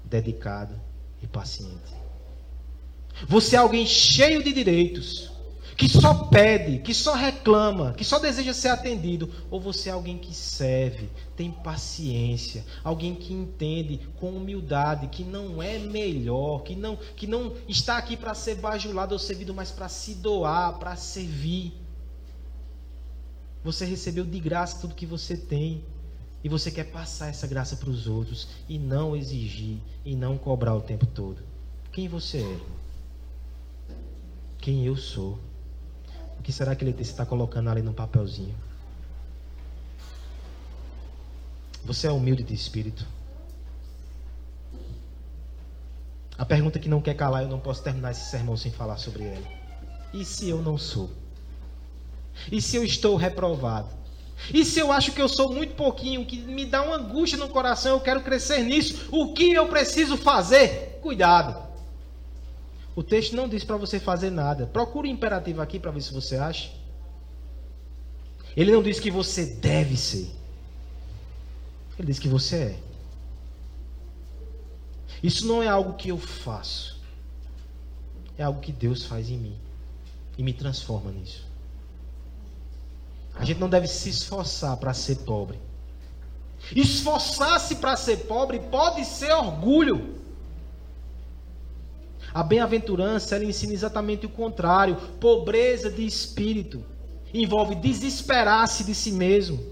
dedicado 0.04 0.80
e 1.20 1.26
paciente? 1.26 1.94
Você 3.26 3.56
é 3.56 3.58
alguém 3.58 3.84
cheio 3.84 4.40
de 4.40 4.52
direitos, 4.52 5.33
que 5.76 5.88
só 5.88 6.14
pede, 6.28 6.78
que 6.78 6.94
só 6.94 7.14
reclama, 7.14 7.92
que 7.94 8.04
só 8.04 8.18
deseja 8.18 8.52
ser 8.52 8.68
atendido, 8.68 9.30
ou 9.50 9.60
você 9.60 9.88
é 9.88 9.92
alguém 9.92 10.18
que 10.18 10.34
serve, 10.34 11.10
tem 11.36 11.50
paciência, 11.50 12.64
alguém 12.82 13.14
que 13.14 13.32
entende 13.32 14.00
com 14.16 14.30
humildade 14.30 15.08
que 15.08 15.24
não 15.24 15.62
é 15.62 15.78
melhor, 15.78 16.62
que 16.62 16.76
não 16.76 16.96
que 16.96 17.26
não 17.26 17.54
está 17.68 17.98
aqui 17.98 18.16
para 18.16 18.34
ser 18.34 18.56
bajulado 18.56 19.14
ou 19.14 19.18
servido, 19.18 19.52
mas 19.52 19.70
para 19.70 19.88
se 19.88 20.14
doar, 20.14 20.78
para 20.78 20.94
servir. 20.96 21.72
Você 23.64 23.84
recebeu 23.84 24.24
de 24.24 24.38
graça 24.38 24.78
tudo 24.80 24.94
que 24.94 25.06
você 25.06 25.36
tem. 25.36 25.82
E 26.42 26.48
você 26.48 26.70
quer 26.70 26.84
passar 26.84 27.28
essa 27.28 27.46
graça 27.46 27.74
para 27.74 27.88
os 27.88 28.06
outros 28.06 28.46
e 28.68 28.78
não 28.78 29.16
exigir 29.16 29.78
e 30.04 30.14
não 30.14 30.36
cobrar 30.36 30.74
o 30.74 30.80
tempo 30.82 31.06
todo. 31.06 31.42
Quem 31.90 32.06
você 32.06 32.42
é? 32.42 32.60
Quem 34.58 34.84
eu 34.84 34.94
sou? 34.94 35.38
Que 36.44 36.52
será 36.52 36.76
que 36.76 36.84
ele 36.84 36.94
está 37.00 37.24
colocando 37.24 37.70
ali 37.70 37.80
no 37.80 37.94
papelzinho? 37.94 38.54
Você 41.84 42.06
é 42.06 42.12
humilde 42.12 42.42
de 42.42 42.54
espírito? 42.54 43.04
A 46.36 46.44
pergunta 46.44 46.78
que 46.78 46.88
não 46.88 47.00
quer 47.00 47.14
calar, 47.14 47.42
eu 47.42 47.48
não 47.48 47.58
posso 47.58 47.82
terminar 47.82 48.10
esse 48.10 48.30
sermão 48.30 48.56
sem 48.56 48.70
falar 48.70 48.98
sobre 48.98 49.24
ela. 49.24 49.46
E 50.12 50.24
se 50.24 50.48
eu 50.48 50.60
não 50.60 50.76
sou? 50.76 51.10
E 52.52 52.60
se 52.60 52.76
eu 52.76 52.84
estou 52.84 53.16
reprovado? 53.16 53.88
E 54.52 54.64
se 54.64 54.80
eu 54.80 54.92
acho 54.92 55.12
que 55.12 55.22
eu 55.22 55.28
sou 55.28 55.52
muito 55.52 55.74
pouquinho, 55.74 56.26
que 56.26 56.36
me 56.38 56.66
dá 56.66 56.82
uma 56.82 56.96
angústia 56.96 57.38
no 57.38 57.48
coração, 57.48 57.92
eu 57.92 58.00
quero 58.00 58.20
crescer 58.20 58.62
nisso, 58.64 59.08
o 59.10 59.32
que 59.32 59.52
eu 59.52 59.66
preciso 59.68 60.16
fazer? 60.16 60.98
Cuidado. 61.00 61.73
O 62.96 63.02
texto 63.02 63.34
não 63.34 63.48
diz 63.48 63.64
para 63.64 63.76
você 63.76 63.98
fazer 63.98 64.30
nada. 64.30 64.66
Procure 64.66 65.08
o 65.08 65.10
imperativo 65.10 65.60
aqui 65.60 65.78
para 65.78 65.90
ver 65.90 66.00
se 66.00 66.12
você 66.12 66.36
acha. 66.36 66.70
Ele 68.56 68.70
não 68.70 68.82
diz 68.82 69.00
que 69.00 69.10
você 69.10 69.46
deve 69.46 69.96
ser. 69.96 70.30
Ele 71.98 72.06
diz 72.06 72.18
que 72.18 72.28
você 72.28 72.56
é. 72.56 72.78
Isso 75.22 75.46
não 75.46 75.62
é 75.62 75.68
algo 75.68 75.94
que 75.94 76.10
eu 76.10 76.18
faço. 76.18 77.00
É 78.38 78.42
algo 78.42 78.60
que 78.60 78.72
Deus 78.72 79.04
faz 79.04 79.30
em 79.30 79.38
mim 79.38 79.58
e 80.36 80.42
me 80.42 80.52
transforma 80.52 81.10
nisso. 81.10 81.44
A 83.34 83.44
gente 83.44 83.58
não 83.58 83.68
deve 83.68 83.88
se 83.88 84.08
esforçar 84.08 84.76
para 84.76 84.94
ser 84.94 85.16
pobre. 85.18 85.58
Esforçar-se 86.74 87.76
para 87.76 87.96
ser 87.96 88.18
pobre 88.18 88.60
pode 88.60 89.04
ser 89.04 89.32
orgulho. 89.32 90.23
A 92.34 92.42
bem-aventurança 92.42 93.36
ela 93.36 93.44
ensina 93.44 93.72
exatamente 93.72 94.26
o 94.26 94.28
contrário, 94.28 94.96
pobreza 95.20 95.88
de 95.88 96.04
espírito. 96.04 96.84
Envolve 97.32 97.76
desesperar-se 97.76 98.82
de 98.82 98.92
si 98.92 99.12
mesmo. 99.12 99.62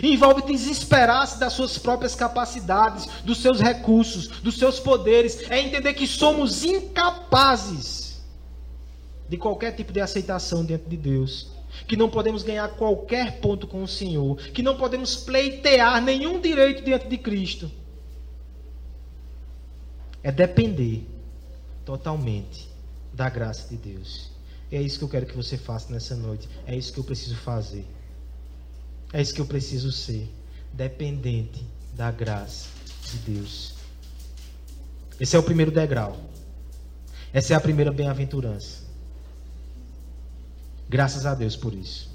Envolve 0.00 0.42
desesperar-se 0.42 1.40
das 1.40 1.54
suas 1.54 1.76
próprias 1.76 2.14
capacidades, 2.14 3.06
dos 3.24 3.38
seus 3.38 3.60
recursos, 3.60 4.28
dos 4.28 4.56
seus 4.56 4.78
poderes. 4.78 5.50
É 5.50 5.58
entender 5.58 5.92
que 5.94 6.06
somos 6.06 6.62
incapazes 6.62 8.22
de 9.28 9.36
qualquer 9.36 9.72
tipo 9.72 9.92
de 9.92 10.00
aceitação 10.00 10.64
diante 10.64 10.88
de 10.88 10.96
Deus 10.96 11.58
que 11.86 11.96
não 11.96 12.08
podemos 12.08 12.42
ganhar 12.42 12.68
qualquer 12.70 13.40
ponto 13.40 13.66
com 13.66 13.82
o 13.82 13.88
Senhor, 13.88 14.36
que 14.36 14.62
não 14.62 14.76
podemos 14.76 15.16
pleitear 15.16 16.02
nenhum 16.02 16.40
direito 16.40 16.82
diante 16.82 17.06
de 17.08 17.18
Cristo. 17.18 17.70
É 20.22 20.32
depender 20.32 21.06
totalmente 21.88 22.68
da 23.14 23.30
graça 23.30 23.66
de 23.66 23.76
Deus. 23.78 24.30
E 24.70 24.76
é 24.76 24.82
isso 24.82 24.98
que 24.98 25.04
eu 25.04 25.08
quero 25.08 25.24
que 25.24 25.34
você 25.34 25.56
faça 25.56 25.90
nessa 25.90 26.14
noite. 26.14 26.46
É 26.66 26.76
isso 26.76 26.92
que 26.92 27.00
eu 27.00 27.04
preciso 27.04 27.34
fazer. 27.34 27.86
É 29.10 29.22
isso 29.22 29.32
que 29.32 29.40
eu 29.40 29.46
preciso 29.46 29.90
ser. 29.90 30.30
Dependente 30.74 31.64
da 31.94 32.10
graça 32.10 32.68
de 33.10 33.32
Deus. 33.32 33.72
Esse 35.18 35.34
é 35.34 35.38
o 35.38 35.42
primeiro 35.42 35.70
degrau. 35.70 36.20
Essa 37.32 37.54
é 37.54 37.56
a 37.56 37.60
primeira 37.60 37.90
bem-aventurança. 37.90 38.82
Graças 40.90 41.24
a 41.24 41.34
Deus 41.34 41.56
por 41.56 41.72
isso. 41.72 42.10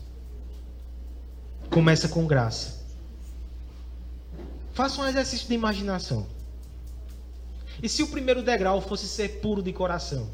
Começa 1.72 2.08
com 2.08 2.28
graça. 2.28 2.80
Faça 4.76 5.02
um 5.02 5.08
exercício 5.08 5.48
de 5.48 5.56
imaginação. 5.56 6.28
E 7.82 7.90
se 7.90 8.04
o 8.04 8.08
primeiro 8.08 8.44
degrau 8.44 8.82
fosse 8.82 9.08
ser 9.08 9.42
puro 9.42 9.62
de 9.62 9.74
coração? 9.74 10.30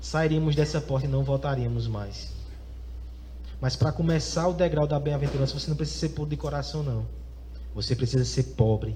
Sairíamos 0.00 0.54
dessa 0.54 0.80
porta 0.80 1.06
e 1.06 1.10
não 1.10 1.24
voltaríamos 1.24 1.86
mais. 1.86 2.32
Mas 3.60 3.74
para 3.74 3.90
começar 3.90 4.46
o 4.48 4.52
degrau 4.52 4.86
da 4.86 5.00
bem-aventurança, 5.00 5.58
você 5.58 5.68
não 5.68 5.76
precisa 5.76 6.00
ser 6.00 6.08
puro 6.10 6.28
de 6.28 6.36
coração, 6.36 6.82
não. 6.82 7.06
Você 7.74 7.96
precisa 7.96 8.24
ser 8.24 8.42
pobre 8.54 8.94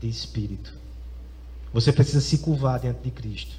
de 0.00 0.08
espírito. 0.08 0.74
Você 1.72 1.92
precisa 1.92 2.20
se 2.20 2.38
curvar 2.38 2.80
diante 2.80 3.02
de 3.02 3.10
Cristo. 3.10 3.56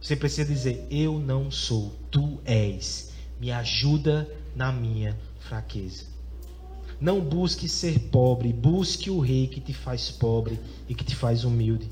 Você 0.00 0.14
precisa 0.14 0.44
dizer: 0.44 0.86
Eu 0.90 1.18
não 1.18 1.50
sou, 1.50 1.94
tu 2.10 2.38
és. 2.44 3.10
Me 3.40 3.50
ajuda 3.50 4.28
na 4.54 4.70
minha 4.70 5.16
fraqueza. 5.40 6.04
Não 7.00 7.20
busque 7.20 7.68
ser 7.68 7.98
pobre, 8.10 8.52
busque 8.52 9.10
o 9.10 9.20
rei 9.20 9.46
que 9.46 9.60
te 9.60 9.72
faz 9.72 10.10
pobre 10.10 10.58
e 10.88 10.94
que 10.94 11.04
te 11.04 11.14
faz 11.14 11.44
humilde. 11.44 11.88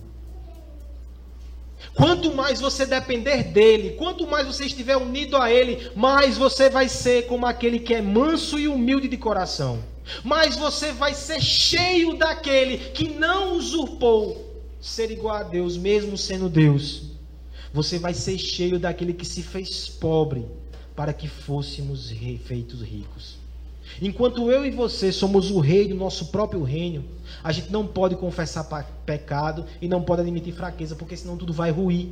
Quanto 1.94 2.34
mais 2.34 2.60
você 2.60 2.84
depender 2.84 3.44
dele, 3.44 3.90
quanto 3.96 4.26
mais 4.26 4.46
você 4.46 4.64
estiver 4.64 4.96
unido 4.96 5.36
a 5.36 5.50
ele, 5.50 5.90
mais 5.94 6.36
você 6.36 6.68
vai 6.68 6.88
ser 6.88 7.26
como 7.26 7.46
aquele 7.46 7.78
que 7.78 7.94
é 7.94 8.02
manso 8.02 8.58
e 8.58 8.66
humilde 8.66 9.08
de 9.08 9.16
coração. 9.16 9.82
Mais 10.24 10.56
você 10.56 10.92
vai 10.92 11.14
ser 11.14 11.40
cheio 11.40 12.16
daquele 12.16 12.78
que 12.78 13.08
não 13.08 13.56
usurpou 13.56 14.62
ser 14.80 15.10
igual 15.10 15.36
a 15.36 15.42
Deus, 15.42 15.76
mesmo 15.76 16.16
sendo 16.16 16.48
Deus. 16.48 17.02
Você 17.72 17.98
vai 17.98 18.14
ser 18.14 18.38
cheio 18.38 18.78
daquele 18.78 19.12
que 19.12 19.24
se 19.24 19.42
fez 19.42 19.88
pobre 19.88 20.46
para 20.94 21.12
que 21.12 21.28
fôssemos 21.28 22.10
feitos 22.44 22.80
ricos. 22.80 23.45
Enquanto 24.00 24.50
eu 24.50 24.64
e 24.64 24.70
você 24.70 25.12
somos 25.12 25.50
o 25.50 25.60
rei 25.60 25.88
do 25.88 25.94
nosso 25.94 26.26
próprio 26.26 26.62
reino, 26.62 27.04
a 27.42 27.52
gente 27.52 27.70
não 27.70 27.86
pode 27.86 28.16
confessar 28.16 28.64
pecado 29.06 29.64
e 29.80 29.88
não 29.88 30.02
pode 30.02 30.22
admitir 30.22 30.52
fraqueza, 30.52 30.94
porque 30.94 31.16
senão 31.16 31.36
tudo 31.36 31.52
vai 31.52 31.70
ruir. 31.70 32.10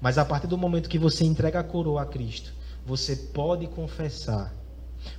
Mas 0.00 0.18
a 0.18 0.24
partir 0.24 0.46
do 0.46 0.56
momento 0.56 0.88
que 0.88 0.98
você 0.98 1.24
entrega 1.24 1.60
a 1.60 1.64
coroa 1.64 2.02
a 2.02 2.06
Cristo, 2.06 2.52
você 2.86 3.16
pode 3.16 3.66
confessar, 3.66 4.54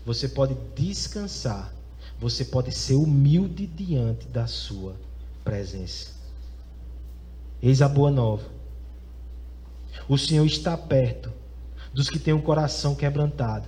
você 0.06 0.28
pode 0.28 0.56
descansar, 0.76 1.74
você 2.20 2.46
pode 2.46 2.72
ser 2.72 2.96
humilde 2.96 3.68
diante 3.68 4.28
da 4.28 4.48
sua 4.48 4.96
presença. 5.44 6.12
Eis 7.62 7.82
a 7.82 7.88
boa 7.88 8.10
nova. 8.10 8.44
O 10.08 10.18
Senhor 10.18 10.46
está 10.46 10.76
perto 10.78 11.32
dos 11.94 12.10
que 12.10 12.18
têm 12.18 12.34
o 12.34 12.42
coração 12.42 12.96
quebrantado 12.96 13.68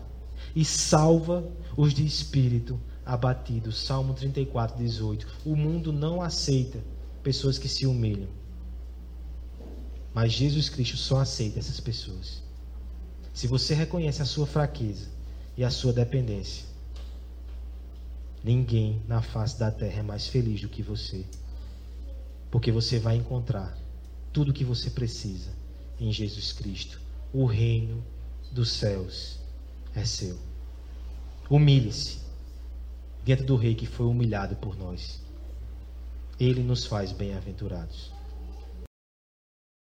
e 0.55 0.63
salva 0.63 1.43
os 1.75 1.93
de 1.93 2.05
espírito 2.05 2.79
abatido. 3.05 3.71
Salmo 3.71 4.13
34, 4.13 4.77
18. 4.77 5.27
O 5.45 5.55
mundo 5.55 5.91
não 5.91 6.21
aceita 6.21 6.79
pessoas 7.21 7.57
que 7.57 7.67
se 7.67 7.85
humilham. 7.85 8.29
Mas 10.13 10.31
Jesus 10.33 10.69
Cristo 10.69 10.97
só 10.97 11.19
aceita 11.19 11.59
essas 11.59 11.79
pessoas. 11.79 12.41
Se 13.33 13.47
você 13.47 13.73
reconhece 13.73 14.21
a 14.21 14.25
sua 14.25 14.45
fraqueza 14.45 15.07
e 15.57 15.63
a 15.63 15.71
sua 15.71 15.91
dependência, 15.91 16.65
ninguém 18.43 19.01
na 19.07 19.21
face 19.21 19.57
da 19.57 19.71
terra 19.71 19.99
é 19.99 20.03
mais 20.03 20.27
feliz 20.27 20.61
do 20.61 20.69
que 20.69 20.83
você. 20.83 21.25
Porque 22.51 22.71
você 22.71 22.99
vai 22.99 23.15
encontrar 23.15 23.75
tudo 24.31 24.49
o 24.49 24.53
que 24.53 24.63
você 24.63 24.89
precisa 24.89 25.49
em 25.99 26.11
Jesus 26.11 26.51
Cristo, 26.51 26.99
o 27.31 27.45
reino 27.45 28.03
dos 28.51 28.71
céus 28.71 29.39
é 29.95 30.05
seu. 30.05 30.52
Humilhe-se 31.53 32.17
diante 33.23 33.43
do 33.43 33.55
Rei 33.55 33.75
que 33.75 33.85
foi 33.85 34.07
humilhado 34.07 34.55
por 34.55 34.75
nós. 34.75 35.21
Ele 36.39 36.63
nos 36.63 36.83
faz 36.83 37.11
bem-aventurados. 37.11 38.11